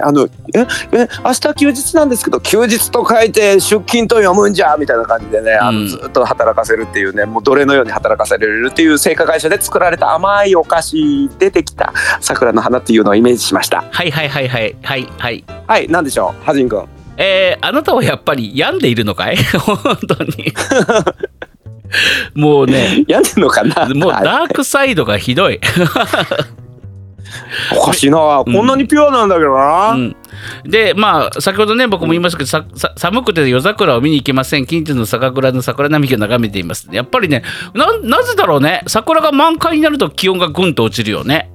[0.00, 0.60] あのえ
[0.92, 5.84] え明日休日なんですけど休日と書いて出勤と読むんじゃみたいな感じでねあうん。
[5.84, 13.82] のずっと働かせるっていうねもう奴隷のように働かされるっていう製菓会社で作られた甘いお菓子出てきた桜の花っていうのをイメージしました。
[13.90, 14.76] はいはいはいはい。
[14.82, 15.44] はいはい。
[15.66, 16.44] はい何でしょう？
[16.46, 16.84] はじんくん。
[17.16, 19.36] えー、あなたはやっぱり病んでいるのかい？
[19.58, 20.52] 本当に。
[22.34, 23.86] もうね、病んでんのかな？
[23.94, 25.60] もうダークサイドがひどい。
[27.76, 30.16] おかしいな、こんなにピュアなんだけどな、うん、
[30.64, 34.66] でまあ先ほどね僕も言いましたけど、ささ寒くて夜桜を見に行けません。
[34.66, 36.88] 近所の酒蔵の桜並木を眺めています。
[36.90, 37.42] やっぱりね
[37.74, 38.82] ななぜだろうね。
[38.86, 41.51] 桜が満開になると気温がぐんと落ちるよね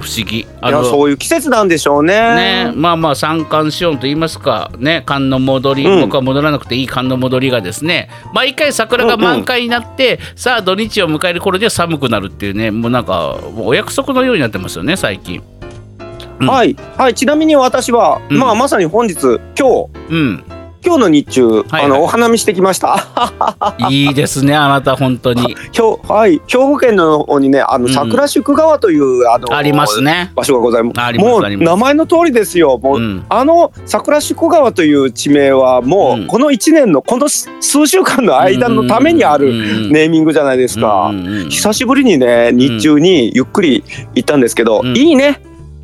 [0.00, 0.46] 不思議。
[0.60, 2.14] あいやそういう季節なんでしょうね。
[2.66, 4.70] ねまあまあ三寒四温と言いますか。
[4.78, 6.00] ね寒の戻り、うん。
[6.02, 8.08] 僕は戻らなくていい寒の戻りがですね。
[8.32, 15.42] 毎回桜が満開になって、さあ土日を迎える頃には寒くなるっていうねもうなんかお約束のようになってますよね最近。
[16.40, 16.48] うん。
[16.48, 16.76] はい。
[16.96, 17.14] はい。
[17.14, 18.38] ちなみに私は、うん。
[18.38, 19.14] まあまさに本日
[19.58, 20.55] 今日うん
[20.86, 21.84] 今日の日中、はいはい。
[21.86, 23.06] あのお花見してきました。
[23.90, 25.56] いいですねあなた本当に。
[25.76, 26.40] 今日はい。
[26.46, 27.92] 兵庫県の方にねあのうん。
[27.92, 30.32] 桜宿川という、あのありますね。
[30.34, 30.96] 場所がございます。
[30.96, 32.78] ますもう名前の通りですよ。
[32.82, 33.24] もう、うん。
[33.28, 36.26] あの桜宿川という地名はもう、うん。
[36.26, 41.12] この1年のこの数週間の間のためにあるるネーミングじゃないですか、
[41.48, 43.84] 久しぶりにね日中にゆっくり
[44.14, 44.96] 行ったんですけど、うん。
[44.96, 45.40] いいね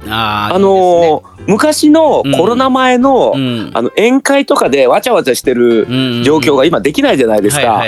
[0.09, 7.83] あのー昔のコロナ前の、いいですねあの宴会とかでわちゃわちゃしてるうん状況が今できないじゃないですか。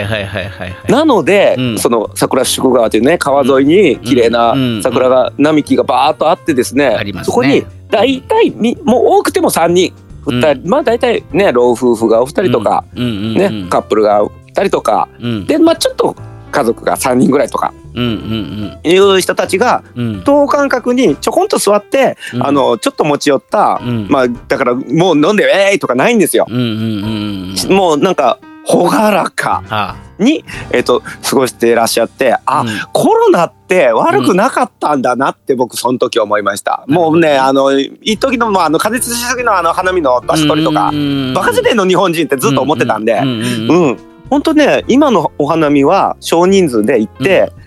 [0.88, 1.78] なので、うん。
[1.78, 4.82] その桜宿川というね川沿いに綺麗なうん。
[4.82, 7.32] 桜が並木がバーッとあってですね,、ありますね。
[7.32, 9.94] そこに大体みもう多くても3人。
[10.26, 14.30] 2人、まあ大体ね老夫婦がお二人とか、うんうんうんねカップルが2
[14.62, 15.08] 人とか。
[15.20, 15.46] うん。
[15.46, 16.16] でまあちょっと
[16.50, 17.68] 家族が3人ぐらいとか。
[17.68, 20.06] うんうんいう人たちがうん。
[20.06, 22.46] うん等間隔にちょこんと座って、うん。
[22.46, 24.08] あのちょっと持ち寄った、うん。
[24.08, 26.46] まあだからもう飲んで「えーい!」とかないんですよ。
[26.48, 27.76] うんうんうんうん。
[27.76, 29.96] もうなんか朗らかあ。
[30.18, 32.68] に、えっと過ごしていらっしゃってあ、うん。
[32.92, 36.84] コロナって悪くなかったんだなって僕その時思いました。
[36.86, 40.92] もうねあの一時のまああの加熱しすぎのあの花見の場所取りとか、
[41.34, 43.14] バカ時代の日本人ってずっと思ってたんで。
[43.14, 43.88] うんうんうん。
[43.88, 43.98] うん、
[44.30, 47.64] 本当ね今のお花見は少人数で行って、うん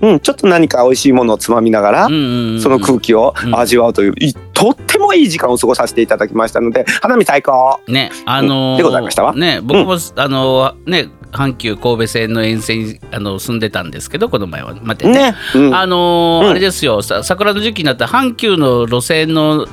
[0.00, 7.80] ちょっと何か美味しいものをつまみながら、うんうんうんその空気を味わうという、いとってもいい時間を過ごさせていただきましたので花見最高。
[7.88, 9.34] ねあのーでございましたわ。
[9.34, 15.74] ね僕も、あのーね阪急神戸線の沿線にあの住んでたんですけどこの前は待ってねね、うん。
[15.74, 16.50] あのーうん。
[16.50, 19.66] あれですよさ桜の時期になったら阪急の路線の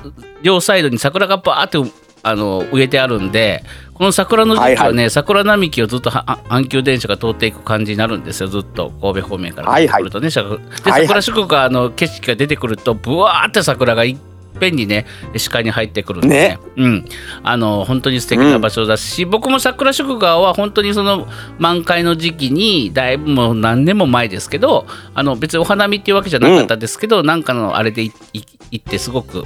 [0.44, 1.92] 両サイドに桜がバーって
[2.28, 3.64] あの植えてあるんで
[3.94, 8.48] この桜の時期はね、はい桜並木をずっとはあ阪急電車が通っていく感じになるんですよ。
[8.48, 10.04] ずっと神戸方面からはいはい。
[10.04, 10.46] 来るとね、はい
[10.92, 11.08] はい。
[11.08, 14.18] 桜祝賀の景色が出てくるとブワーって桜がいっ
[14.60, 15.06] ぺんにね
[15.36, 16.60] 視界に入ってくるんで、ね。
[16.76, 17.06] うん、
[17.42, 29.44] あの本当に素敵な場所だし、僕も桜祝賀は本当にその満開の時期にだいぶもう何年も前ですけどあの別にお花見っていうわけじゃなかったですけど、なんかのあれでいい行ってすごく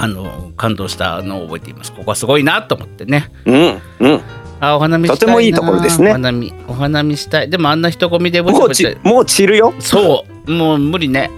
[0.00, 1.92] あの感動したのを覚えています。
[1.92, 3.30] ここはすごいなと思ってね。
[3.44, 4.20] うんうん。
[4.60, 5.20] あお花見したいな。
[5.20, 6.10] とてもいいところですね。
[6.10, 7.50] お花見お花見したい。
[7.50, 8.96] でもあんな人混みでもうぼちち。
[9.02, 9.74] もう散るよ。
[9.80, 10.52] そう。
[10.52, 11.30] もう無理ね。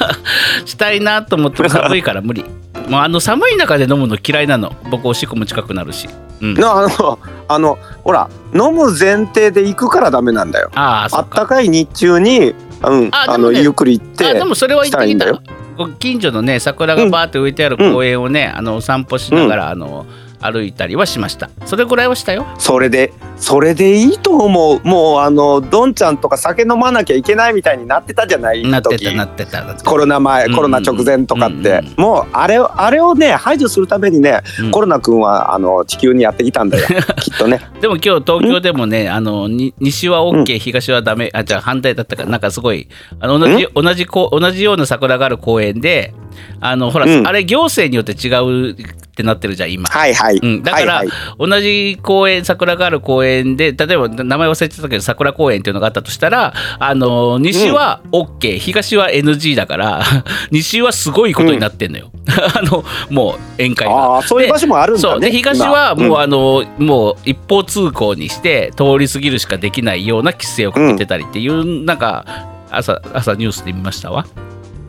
[0.66, 2.44] したいなと思っても寒いから無理。
[2.88, 4.74] もうあの寒い中で飲むの嫌いなの。
[4.90, 6.06] 僕おしっこも近くなるし、
[6.42, 7.18] うん、なあの
[7.48, 10.70] あのほら飲む前提で行くからダメなんだよ。
[10.74, 15.02] あっあっかたかい日中に、うん、ああのゆっくり行ってあでもそれは言ってきた。
[15.02, 15.40] したいんだよ。
[15.42, 15.65] ご
[15.98, 20.06] 近所のね桜がバーって植えてある公園をね、あのお散歩しながら、あの
[20.40, 21.50] 歩いたりはしました。
[21.64, 22.46] それぐらいはしたよ。
[22.58, 24.80] それでそれでいいと思う。
[24.86, 28.62] もうあのどんちゃんとか酒飲まなきゃいけないみたいになってたじゃない？
[28.68, 29.14] なってた時。
[29.14, 31.94] なってたコロナ前うんコロナ直前とかって、うんうん。
[31.98, 34.70] もうあれをあれをね排除するためにね、うん。
[34.70, 36.86] コロナ君はあの地球にやってきたんだよ。
[37.20, 37.60] きっとね。
[37.80, 42.88] でも今日東京でもね、あのに西は OK、東はダメ、あじゃあ反対だったから、なんかすごい、
[43.20, 46.14] あの同じ同じこう同じような桜がある公園で、
[46.60, 47.26] あのほら、うん。
[47.26, 48.74] あれ行政によって違うっ
[49.16, 49.88] てなってるじゃん今。
[49.88, 51.48] はいはい、うん、だから、はいはい。
[51.50, 60.02] 同じ公園桜がある公園で例えば名前忘れてたけど桜公園っていうのがあったとしたらあの西は OK、東は NG だから
[60.50, 63.94] 西はすごいことになってんのよ、 あのもう宴会が。
[63.94, 66.08] ああそういう場所もあるんだねで東は今。
[66.08, 72.24] もうあの、もう一方通行にして通り過ぎるしかできないような規制をかけてたりっていう、なんか
[72.70, 74.26] 朝朝ニュースで見ましたわ。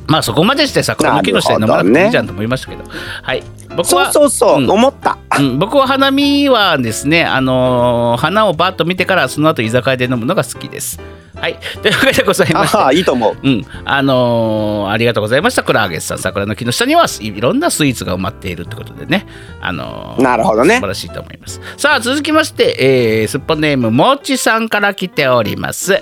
[0.07, 2.83] まあそこまでして桜の木の下で飲まなくていいじゃんと思いましたけど、
[3.23, 3.43] はい。
[3.75, 4.71] 僕そうはそうそう、うん。
[4.71, 5.17] 思った。
[5.37, 10.99] うん、僕は花見はですね、あのー花をバッと見てからその後居酒屋で飲むのが好きです。
[11.35, 12.77] はい、 というわけでございまして。
[12.77, 13.37] ああいいと思う。
[13.43, 16.19] うん、あのーありがとうございましたクラーゲスさん。
[16.19, 19.27] 桜の木の下にはいろんなスイーツが埋まっているってことでね。
[19.61, 20.75] あのーなるほどね。
[20.75, 21.61] 素晴らしいと思います。
[21.75, 26.01] さあ続きまして、えー、すっぽネームもちさんから来ております、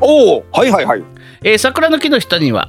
[0.00, 1.04] おおはいはいはい。
[1.44, 2.68] えー桜の木の下には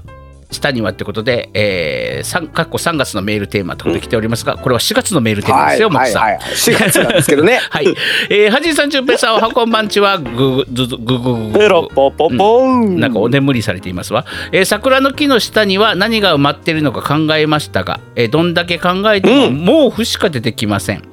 [0.53, 6.21] 下にはってことで、えー、3かっこ3月のメールテーマと来ておりますが、これは4月のメールテーマですよ、もちさん。
[6.23, 7.87] はいはいはい4月なんですけどね はい。
[8.29, 21.03] えー、はじいさん、ちゅんぺいさん、おはこんばんちは、ぐぐずずぐぐぐぐペロポポポン、なんかお眠りされていますわ、えー桜の木の下には何が埋まっているのか考えましたが、えーどんだけ考えても毛布しか出てきません。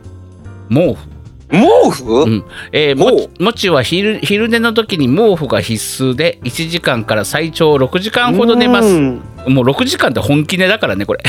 [0.72, 1.19] 毛布。
[1.50, 2.44] 毛布、うん。
[2.72, 8.88] えーもほもちは昼昼寝の時に毛布が必須で1時間から最長6時間ほど寝ます。
[8.88, 9.22] うん。
[9.48, 11.20] もう6時間って本気寝だからねこれ。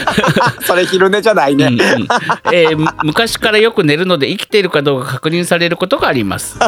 [0.62, 1.78] それ昼寝じゃないね、うんうん。
[2.52, 6.58] えーむ昔からよく寝るので生きているかどうか確認されることがあります、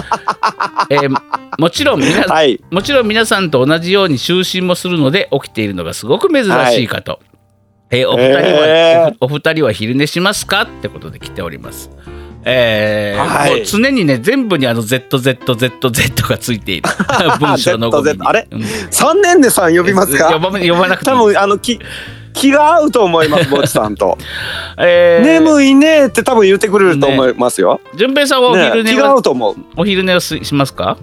[0.91, 1.17] えー
[1.59, 2.61] もちろん皆、はい。
[2.71, 7.21] もちろん皆さんと同じように就寝もするので起きているのがすごく珍しいかと、
[7.91, 9.17] えーお二人は、へー。
[9.21, 10.63] お二人は昼寝しますか？
[10.63, 11.91] ってことで来ております
[12.45, 13.51] えーはい。
[13.57, 16.89] もう常にね全部にあの ZZZZ がついている。
[17.39, 18.47] 文章の ZZ あれ？
[18.51, 18.63] うん。
[18.91, 20.33] 三年でさん呼びますか？
[20.33, 21.79] 呼ば呼ばなくてい多分あの気
[22.33, 24.17] 気が合うと思いますぼちさんと。
[24.79, 29.57] えー眠いねって多分言ってくれると思いますよ、順平さんはおね気が合うと思う。
[29.77, 30.97] お昼寝をししますか？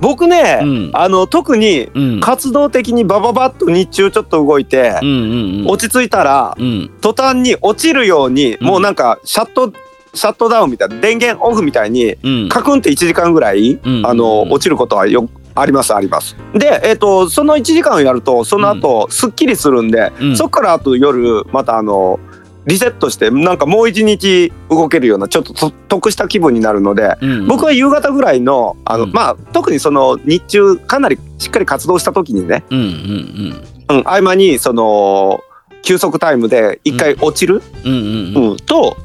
[0.00, 0.90] 僕ね、うん。
[0.94, 2.20] あの特にうん。
[2.20, 5.66] 活動的にバババッと日中ちょっと動いてう、んうんうん。
[5.66, 6.90] 落ち着いたらうん。
[7.00, 8.66] 途端に落ちるように、うん。
[8.66, 9.72] もうなんかシャット
[10.18, 12.48] シャットダウンみたいな電源オフみたいにうん。
[12.48, 14.06] カクンって1時間ぐらい、うん。
[14.06, 16.36] あの落ちることはよありますあります。
[16.54, 20.36] で、えっとその1時間をやるとその後、すっきりするんで、うん。
[20.36, 22.20] そっからあと夜またあの
[22.66, 29.12] リセットしてなんかもう一日動けるようなちょっとと得した気分になるのでうん僕は夕方ぐらいのあの、うん。
[29.12, 35.40] まあ特にその日中かなりしっかり活動した時にね、うんうんうん、合間にその
[35.82, 37.92] 休息タイムで一回落ちる、うん。
[37.92, 38.50] うんうんうん。
[38.50, 38.96] うんと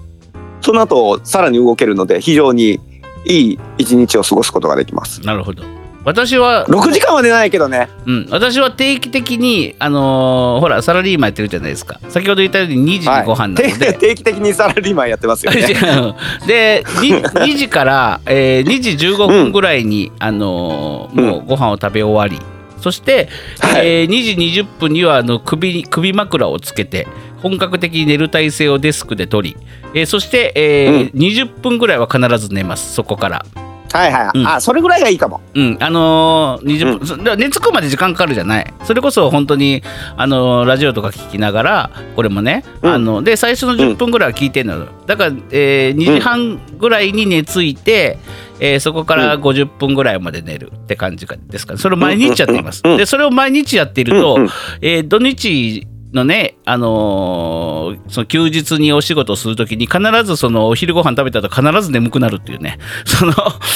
[0.64, 2.80] その後さらに動けるので非常に
[3.26, 5.22] いい一日を過ごすことができます。
[5.22, 5.64] なるほど。
[6.06, 7.88] 私は6時間は寝ないけどね。
[8.06, 12.00] うん、私は定期的に、あのーほらサラリーマンやってるじゃないですか。
[12.10, 15.54] 先ほど言ったように2時にご飯なので、定定期的にサラリーマンやってますよ。
[15.54, 15.62] ね。
[16.46, 22.46] で 2, 2時から、えー2時15分ぐらいに、あのーもうご飯を食べ終わり
[22.84, 23.30] そして、
[23.60, 24.02] はい。
[24.02, 27.08] えー2時20分にはあの首に首枕をつけて
[27.42, 29.58] 本格的に寝る体勢をデスクで取り、
[29.94, 32.94] えーそして、えー20分ぐらいは必ず寝ます。
[32.94, 33.46] そこから。
[33.94, 34.48] はいはい、うん。
[34.48, 35.40] あそれぐらいがいいかも。
[35.54, 38.74] うん、あのー、20分、そだから寝つくまで時間かかるじゃない。
[38.86, 39.84] それこそ本当に、
[40.18, 42.92] あのーラジオとか聞きながらこれもね、うん。
[42.92, 44.88] あので最初の10分ぐらいは聞いてんのよ。
[45.06, 48.18] だから、えー2時半ぐらいに寝ついて、
[48.64, 51.80] えーそこから50分ぐらいまで寝るって感じかですかね。
[51.80, 54.40] それを毎日やっています、でそれを毎日やっていると、
[54.80, 62.78] えー土日のね、あのーその休日にお仕事をするときに必ずそのお昼ご飯食べた後必ず眠くなるっていうね。
[63.06, 63.34] その、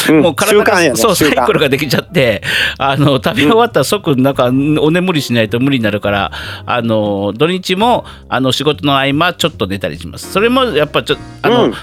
[0.09, 0.21] うん。
[0.21, 0.95] もう体がね。
[0.95, 2.41] そうサイクルができちゃって
[2.77, 6.31] あの食べ終わったら即なんかお眠りしないと無理になるから
[6.65, 10.31] あの土日もあの仕事の合間ちょっと寝たりします。
[10.31, 11.73] それもやっぱちょあの、うん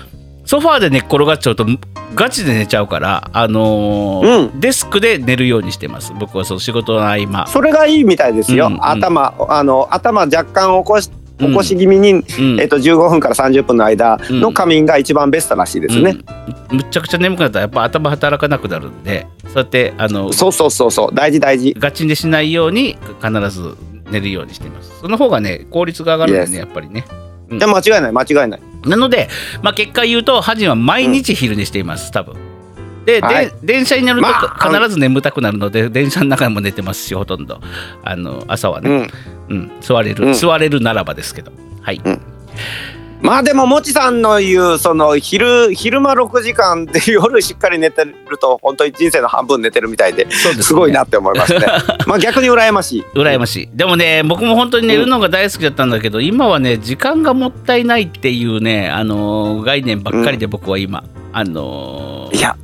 [0.55, 1.67] ソファーで寝っ転がっちゃうと
[2.15, 6.13] ガチで寝ちゃうからあのーデスクで寝るようにしてます。
[6.15, 7.49] 僕はその仕事の合間。
[7.49, 8.69] それがいいみたいですよ。
[8.69, 8.85] うんうん。
[8.85, 11.49] 頭あの頭若干起こしうん。
[11.49, 12.61] 起こし気味に、うん。
[12.61, 16.19] えっと15分から30分の間の仮眠が一番ベストらしいですね。
[16.71, 21.11] うん、むちゃくちゃ眠くなったらやっぱ頭働かなくなるんでそうやってあのそうそうそうそう。
[21.13, 21.75] 大事大事。
[21.77, 23.77] ガチ寝しないように必ず
[24.09, 25.01] 寝るようにしています。
[25.01, 27.05] その方がね効率が上がるんでねやっぱりね
[27.59, 28.61] いや間違いない間違いない。
[28.85, 29.29] なので、
[29.63, 32.37] まあ、結果言うとハジンは毎日昼寝しています多分。
[33.05, 33.47] で、はい。
[33.47, 37.61] で電車に乗るとまあ必ず眠たくなるので、電車の中でも寝てますしほとんど。
[38.03, 39.09] あの朝はね、
[39.49, 39.57] うん。
[39.57, 40.35] うん座れる、うん。
[40.35, 41.53] 座れるならばですけど。
[41.83, 42.01] はい、
[43.25, 50.31] まあでももちさんの言うその昼昼間6時間で夜しっかり寝てると本当に人生の半分寝てるみたいでね。
[50.31, 51.67] すごいなって思いますね。
[52.07, 53.05] まあ逆に羨ましい。
[53.15, 53.69] 羨ましい。
[53.73, 61.03] でもね僕も本当に寝るのが大好きだったんだけど、今はね時間がもったいないっていうねあのー概念ばっかりで僕は今、
[61.33, 62.57] あのーいや。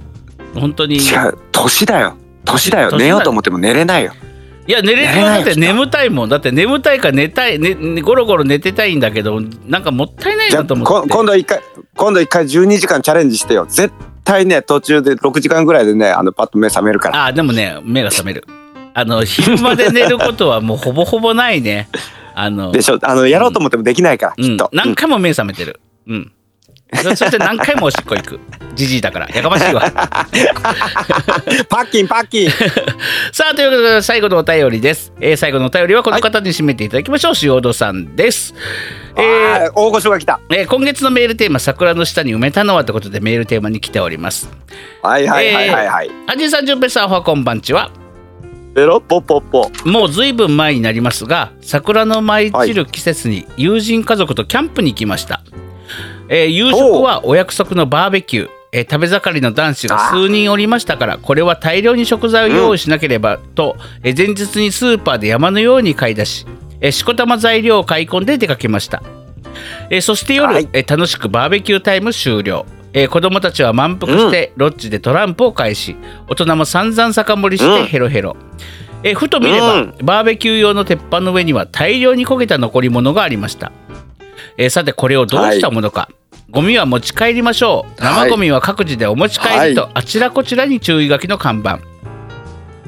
[0.54, 1.38] 本当に違う。
[1.52, 2.16] 年だよ。
[2.44, 2.90] 年だよ。
[2.98, 4.12] 寝ようと思っても寝れないよ。
[4.70, 6.28] いや寝れる寝れないよだって眠たいもん。
[6.28, 11.08] だって眠たいから寝たい、ねね、ゴロゴロ寝てたいんだけどなんかもったいないなと思って。
[11.08, 11.60] こ今度一回
[11.96, 13.66] 今度一回12時間チャレンジしてよ。
[13.68, 13.92] 絶
[14.22, 17.26] 対ね途中で6時間ぐらいでねあのパッと目覚めるから。
[17.26, 18.46] あでもね目が覚める。
[18.94, 21.88] あの昼間で寝ることはもうほぼほぼないね。
[22.36, 23.00] あのでしょ。
[23.02, 24.44] あのやろうと思ってもできないから、うん。
[24.44, 24.70] きっと。
[24.72, 25.80] 何回も目覚めてる。
[26.06, 26.32] うん
[27.02, 28.40] そ そして何回もおしっこ行く
[28.74, 29.80] じじいだからやかましいわ
[31.68, 32.50] パッキンパッキン。
[33.32, 38.54] さあということで最後のお便りです、えー最後のお便りはこの方に締めていただきましょう、塩戸さんです
[39.16, 40.40] えー大御所が来た。
[40.50, 44.50] えー今月のメールテーマ「桜の下に埋めたのは」ということでメールテーマに来ております
[45.02, 46.10] はいはいはいはいはい。
[46.26, 47.90] アジさん、じゅんぺいさん、おはこんばんちは。
[48.74, 49.70] ペロッポッポッポ。
[49.84, 55.40] もうずいぶん前になりますが、桜の舞い散る季節に友人家族とキャンプに行きました。
[56.32, 58.48] えー夕食はお約束のバーベキュー。
[58.72, 66.46] えー食べ盛りの男子が数人おりましたからこれは大量に食材を用意しなければと、えー前日にスーパーで山のように買い出し、
[66.80, 69.02] えーしこたま材料を買い込んで出かけました、
[69.90, 70.68] えーそして夜、はい。
[70.72, 75.96] えー楽しくバーベキュータイム終了、えー子供たちは満腹してロッジでトランプを返し
[76.28, 78.36] 大人も散々酒盛りしてヘロヘロ、
[79.02, 79.94] えーふと見れば、うん。
[80.04, 83.72] バーベキュー用の鉄板の上には大量に焦げた残り物がありました、
[84.56, 86.08] えーさてこれをどうしたものか、
[86.50, 88.02] ゴミは持ち帰りましょう。
[88.02, 88.28] はい。
[88.28, 91.80] 生ゴミは各自でお持ち帰りと、あちらこちらに注意書きの看板。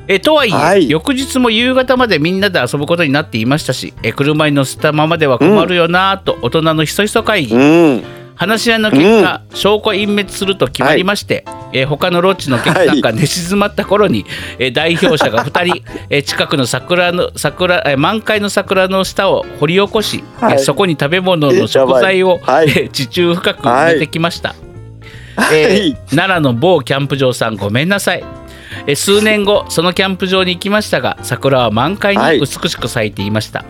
[0.08, 0.90] えーとはいえ、はい。
[0.90, 8.02] 翌日も夕方までみんなで遊ぶことになっていましたし、えー車に乗せたままでは困るよなぁと大人のひそひそ会議、うん。
[8.34, 14.26] 話し合いの結果、証拠隠滅すると決まりまして、えー他のロッジのお客さんが寝静まった頃に、
[14.58, 20.52] えー代表者が2人、えー近くの桜の桜、えー満開の桜の下を掘り起こし、はい。
[20.54, 22.68] えーそこに食べ物の食材を、はい。
[22.68, 24.54] えー地中深く埋めてきました、
[25.52, 25.96] えーはい。
[26.10, 28.24] 奈良の某キャンプ場さんごめんなさい。
[28.86, 33.64] えー数年後そのキャンプ場に行きましたが桜は満開に美しく咲いていました、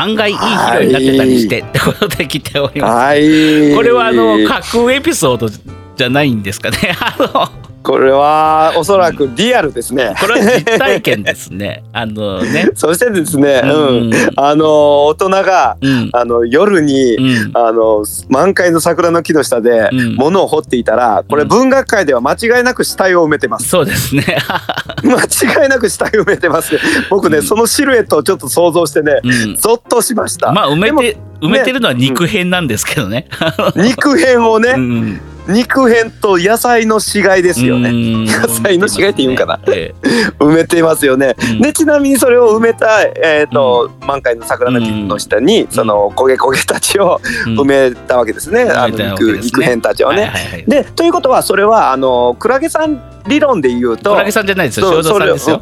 [0.00, 3.74] 案外いい肥料になってたりして、ってことで来ておりますはい。
[3.74, 6.78] これはあの架空エピソードじゃないんですかね。
[6.98, 10.14] あのこれはおそらくリアルですね。
[10.20, 11.82] これは実体験ですね。
[11.92, 12.70] あのね。
[12.74, 16.10] そしてですね、うん、うんあの大人がうん。
[16.12, 17.50] あの夜に、うん。
[17.54, 23.68] あの満開の桜の木の下でうん物を掘っていたら、これうん文学界では間違いなく死体を埋めてます。
[23.68, 24.24] そうですね。
[25.02, 26.78] 間違いなく死体を埋めてます。
[27.08, 29.56] 僕ね、うんそのシルエットをちょっと想像してね、うん。
[29.56, 30.52] ゾッとしました。
[30.52, 33.26] まあ埋めて埋めてるのは肉片なんですけどね。
[33.74, 35.20] 肉片をね、うん
[35.50, 37.90] 肉片と野菜の死骸ですよね。
[37.90, 38.24] うん。
[38.24, 39.60] 野菜の死骸って言うんかな。
[39.68, 39.94] え
[40.38, 41.36] 埋めてますよね。
[41.38, 41.62] えうん。
[41.62, 47.60] でちなみにそれを埋めた、えーと満開の桜の木の下に、その焦げ焦げたちをうん。
[47.60, 49.40] 埋めたわけですね、あの肉ね。
[49.42, 50.22] 肉片たちをね。
[50.22, 55.02] はいはいはいでということはそれはあのクラゲさん理論で言うとクラゲさんじゃないですよ。
[55.02, 55.60] そう塩田さんですよ。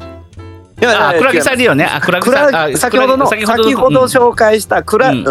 [0.81, 1.85] いやいやあ、クラゲさん理論ね。
[1.85, 2.77] あ、クラゲさん。
[2.77, 5.25] 先ほどの先先ほど紹介したクラ,、ううんん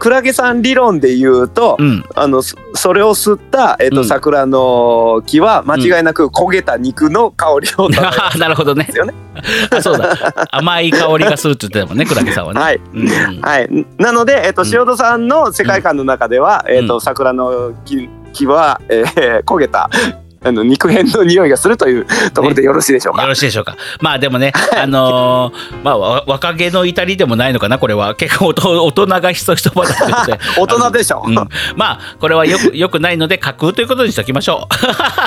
[0.00, 1.86] クラゲさん理論で言うと、うん。
[1.88, 7.90] うんあのそそれを吸った、えっとうん桜の木は間違いなく焦げた肉の香りを漂う
[8.32, 8.88] あなるほどね。
[9.70, 10.16] あ、そうだ。
[10.50, 12.60] 甘い香りがするって言ってたもんね、 クラゲさんはね。
[12.60, 13.40] はいうん。
[13.42, 19.90] はい、なので、えっとうん塩戸さんの世界観の中では、えっと桜の木木は、えー焦げた
[20.42, 23.22] あの肉片の匂いがするというところでよろしいでしょうか？
[23.22, 23.76] よろしいでしょうか？
[24.00, 28.14] まあでもね、あのーまあわ若気の至りでもないのかな、これは。
[28.14, 30.38] 結構大人大人がひそひそ話してるので。
[30.58, 31.22] 大人でしょ。
[31.26, 31.46] うん、ま
[31.78, 34.66] あこれはよく よくないので架空ということにしておきましょ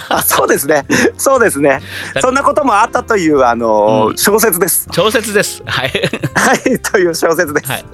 [0.09, 0.85] あそうですね。
[1.17, 1.81] そうですね。
[2.19, 4.87] そんなこともあったというあの、うん小説です。
[4.89, 4.93] う。
[4.93, 5.61] 小説です。
[5.65, 5.91] はい。
[6.35, 7.71] はい、という小説です。
[7.71, 7.85] はい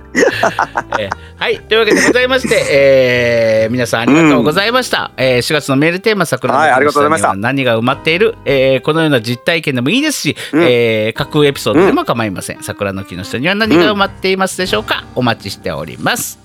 [0.98, 7.36] えーはいというわけでございまして、えー皆さんありがとうございました、えー4月のメールテーマ「桜のはいありがとうございました。
[7.36, 10.64] 何が埋まっている、えーこのような実体験でもいいですし、うん。
[10.64, 16.40] えー架空エピソードでも構いません、桜の木の下には何が埋まっていますでしょうか、お待ちしております。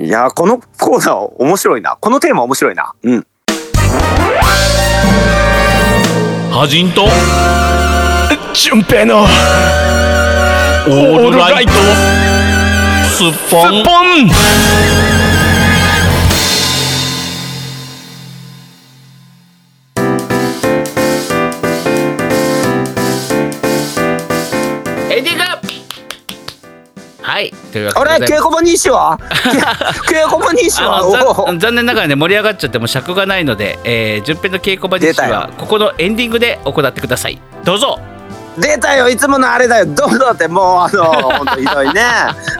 [0.00, 1.96] いやこのコーナー面白いな。
[2.00, 2.92] このテーマ面白いな。
[3.02, 3.26] うん。
[6.50, 7.06] はじんと？
[8.54, 9.22] 純平の？
[9.22, 11.72] オールライト？
[13.06, 13.82] スッポン
[27.32, 27.50] はい。
[27.72, 28.10] というわけあれ？
[28.10, 29.18] でございます稽古場西は？
[30.10, 30.98] 稽古場西 は？
[30.98, 31.46] あのおお。
[31.54, 37.40] ざ残念ながらね盛り上がっちゃっても尺がないので、えー、順平の稽古場実施出たはここのエンディングで行ってください。
[37.64, 37.98] どうぞ。
[38.58, 39.08] 出たよ。
[39.08, 39.86] いつものあれだよ。
[39.86, 41.04] どうぞってもうあの
[41.38, 42.02] 本当ひどいね。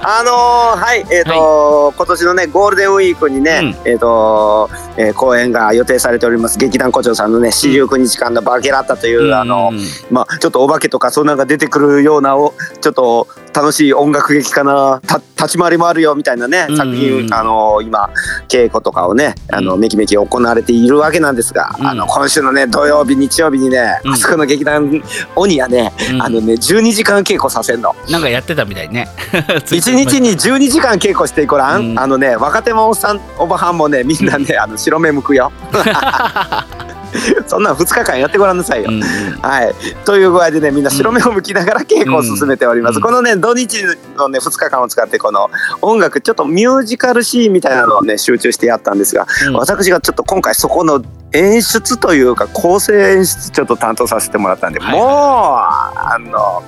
[0.03, 1.05] あのはい。
[1.11, 6.57] えっ、と、今年のねゴールデンウィークにね、えっ、と、えー公演が予定されております。
[6.59, 15.01] 劇団古町さんのね四十九日間のバケラッタという、あのうんまあちょっとお化けとかそんなのが出てくるようなおちょっと楽しい音楽劇かな。
[15.07, 18.11] た立ち回りもあるよみたいなね、うん作品あの今
[18.49, 19.81] 稽古とかをねあのうん。
[19.81, 21.87] めきめき行われているわけなんですが、うん。
[21.87, 24.13] あの今週のね土曜日日曜日にね、うん。
[24.13, 25.03] あそこの劇団
[25.35, 26.23] 鬼やね、うん。
[26.23, 27.95] あのね12時間稽古させんの。
[28.09, 29.09] なんかやってたみたいね。
[29.33, 31.99] 1日に12時間稽古してごらん、うん。
[31.99, 35.53] あのね若手もおっさんおばはんもねみんなね、あの白目向くよ
[37.47, 39.03] そんなん2日間やってごらんなさいよ、うんうん。
[39.41, 43.03] はい、という具合でねみんな白目を向きながら稽古を進めております、うん。
[43.03, 43.85] このね土日
[44.17, 45.51] のね2日間を使ってこの
[45.81, 49.55] 音楽ちょっとミュージカルシーンみたいなのをね集中してやったんですが、うん。
[49.55, 51.03] 私がちょっと今回そこの
[51.33, 54.99] 演出というか構成演出ちょっと担当させてもらったんで、はい。
[54.99, 56.63] もうあの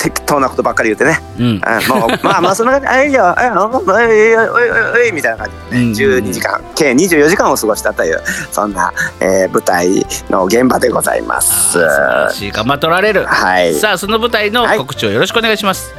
[0.00, 1.18] 適当なことばっかり言ってね。
[1.38, 1.60] うん。
[1.62, 2.86] あもうまあまあそんな感じ。
[2.88, 3.38] あいいよ。
[3.38, 5.50] あいいよあいおいおいおいおいみたいな感
[5.94, 9.88] じでね、うん12時間計24時間を過ごしたというそんな、えー舞台
[10.30, 11.72] の現場でございます。
[11.72, 15.94] 素晴らしい頑張っておられる、はいさあその舞台の告知をよろしくお願いします、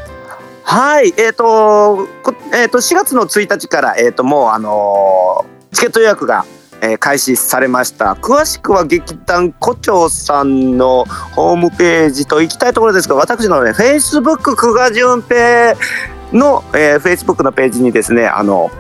[0.64, 6.46] はい、えっ、と、こえっ、と、4月の1日から、えっ、と、もう、あのーチケット予約が、
[6.82, 8.14] えー開始されました。
[8.14, 15.76] 詳しくは劇団胡蝶さんのホームページと行きたいところですが、私のね、Facebook 久我淳平
[16.34, 18.72] の、えー、Facebook のページにですね、あの、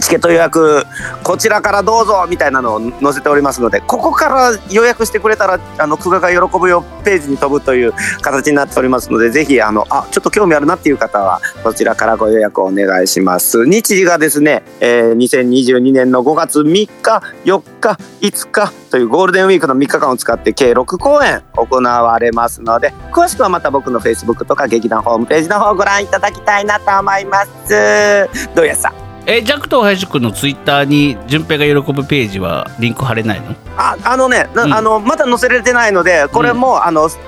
[0.00, 0.84] チケット予約
[1.22, 13.66] こちらからどうぞみたいなのを載せておりますのでここから予約してくれたらあの久我が喜ぶよページに飛ぶという形になっておりますのでぜひあのあちょっと興味あるなっていう方はそちらからご予約をお願いします。
[13.66, 28.28] 日時がですね、えー2022年の5月3日4日5日というゴールデンウィークの3日間を使って計6公演行われますので詳しくはまた僕の Facebook とか劇団ホームページの方をご覧いただきたいなと思います。
[28.54, 28.92] どうやさ
[29.30, 33.54] えジャックと林くんのツイッターに順平が喜ぶページはリンク貼れないの？
[33.76, 34.72] ああのね、なうん。
[34.72, 37.18] あのまだ載せられてないのでこれも、あのす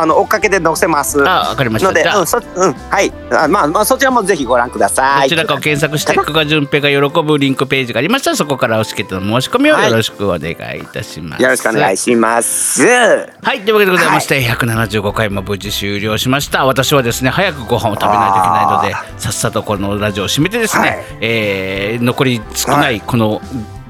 [0.00, 1.20] あの追っかけで載せます。
[1.28, 1.88] あわかりました。
[1.88, 3.12] のでうんそうんはい。
[3.32, 5.28] あまあまあそちらもぜひご覧ください。
[5.28, 8.28] どちらかを検索して久我淳平が喜ぶリンクページがありました。
[8.30, 12.82] らそこから押し切っての申し込みをよろしくお願いいたします、よろしくお願いします。
[12.86, 16.64] はい、というわけでございまして、175回も無事終了しました。
[16.64, 21.04] 私はですね、早くご飯を食べないといけないので、さっさとこのラジオを締めてですね、はい。
[21.20, 23.40] えー残り少ないこの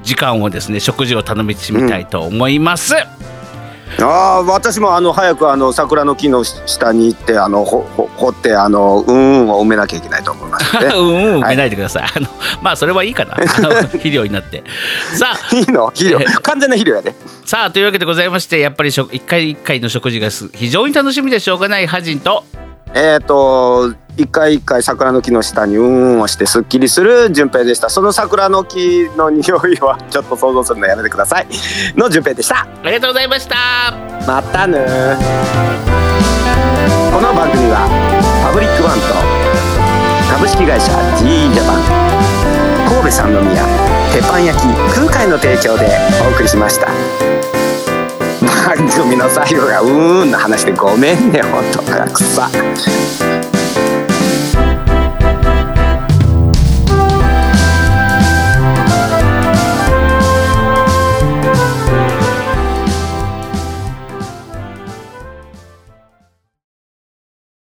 [0.03, 2.95] 時間をですね、食事を頼みしみたいと思います。
[2.97, 3.07] あ
[4.01, 12.03] あ私もあの早くあの桜の木の下に行ってあのほほ掘ってあのうんうんを埋めなきゃいけないと思いますのでうんうん、はい埋めないでください。
[12.03, 12.27] あの、
[12.61, 13.35] まあ、それはいいかな。
[13.91, 14.63] 肥料になって。
[15.15, 15.87] さあ、いいの？
[15.87, 17.15] 肥料え完全な肥料やで
[17.45, 22.43] さあ、というわけでございまして、やっぱり食一回一回の食事がす非常に楽しみでしょうがないハジンと。
[22.93, 27.89] えっ、と一回一回桜の木の下にうんうんをしてすっきりする順平でした。
[27.89, 31.47] その桜の木の匂いはちょっと想像するのやめてください。
[31.95, 32.61] の順平でした。
[32.61, 33.93] ありがとうございました。
[34.27, 35.49] またね。
[37.11, 37.89] この番組は
[38.45, 39.05] パブリックバンド
[40.31, 41.83] 株式会社 GE ジャパン
[42.87, 43.65] 神戸三宮
[44.13, 44.63] 鉄板焼き
[44.95, 45.89] 空海の提供で
[46.23, 46.87] お送りしました
[48.65, 52.49] 番組の最後がうーんの話でごめんねほんとくさ。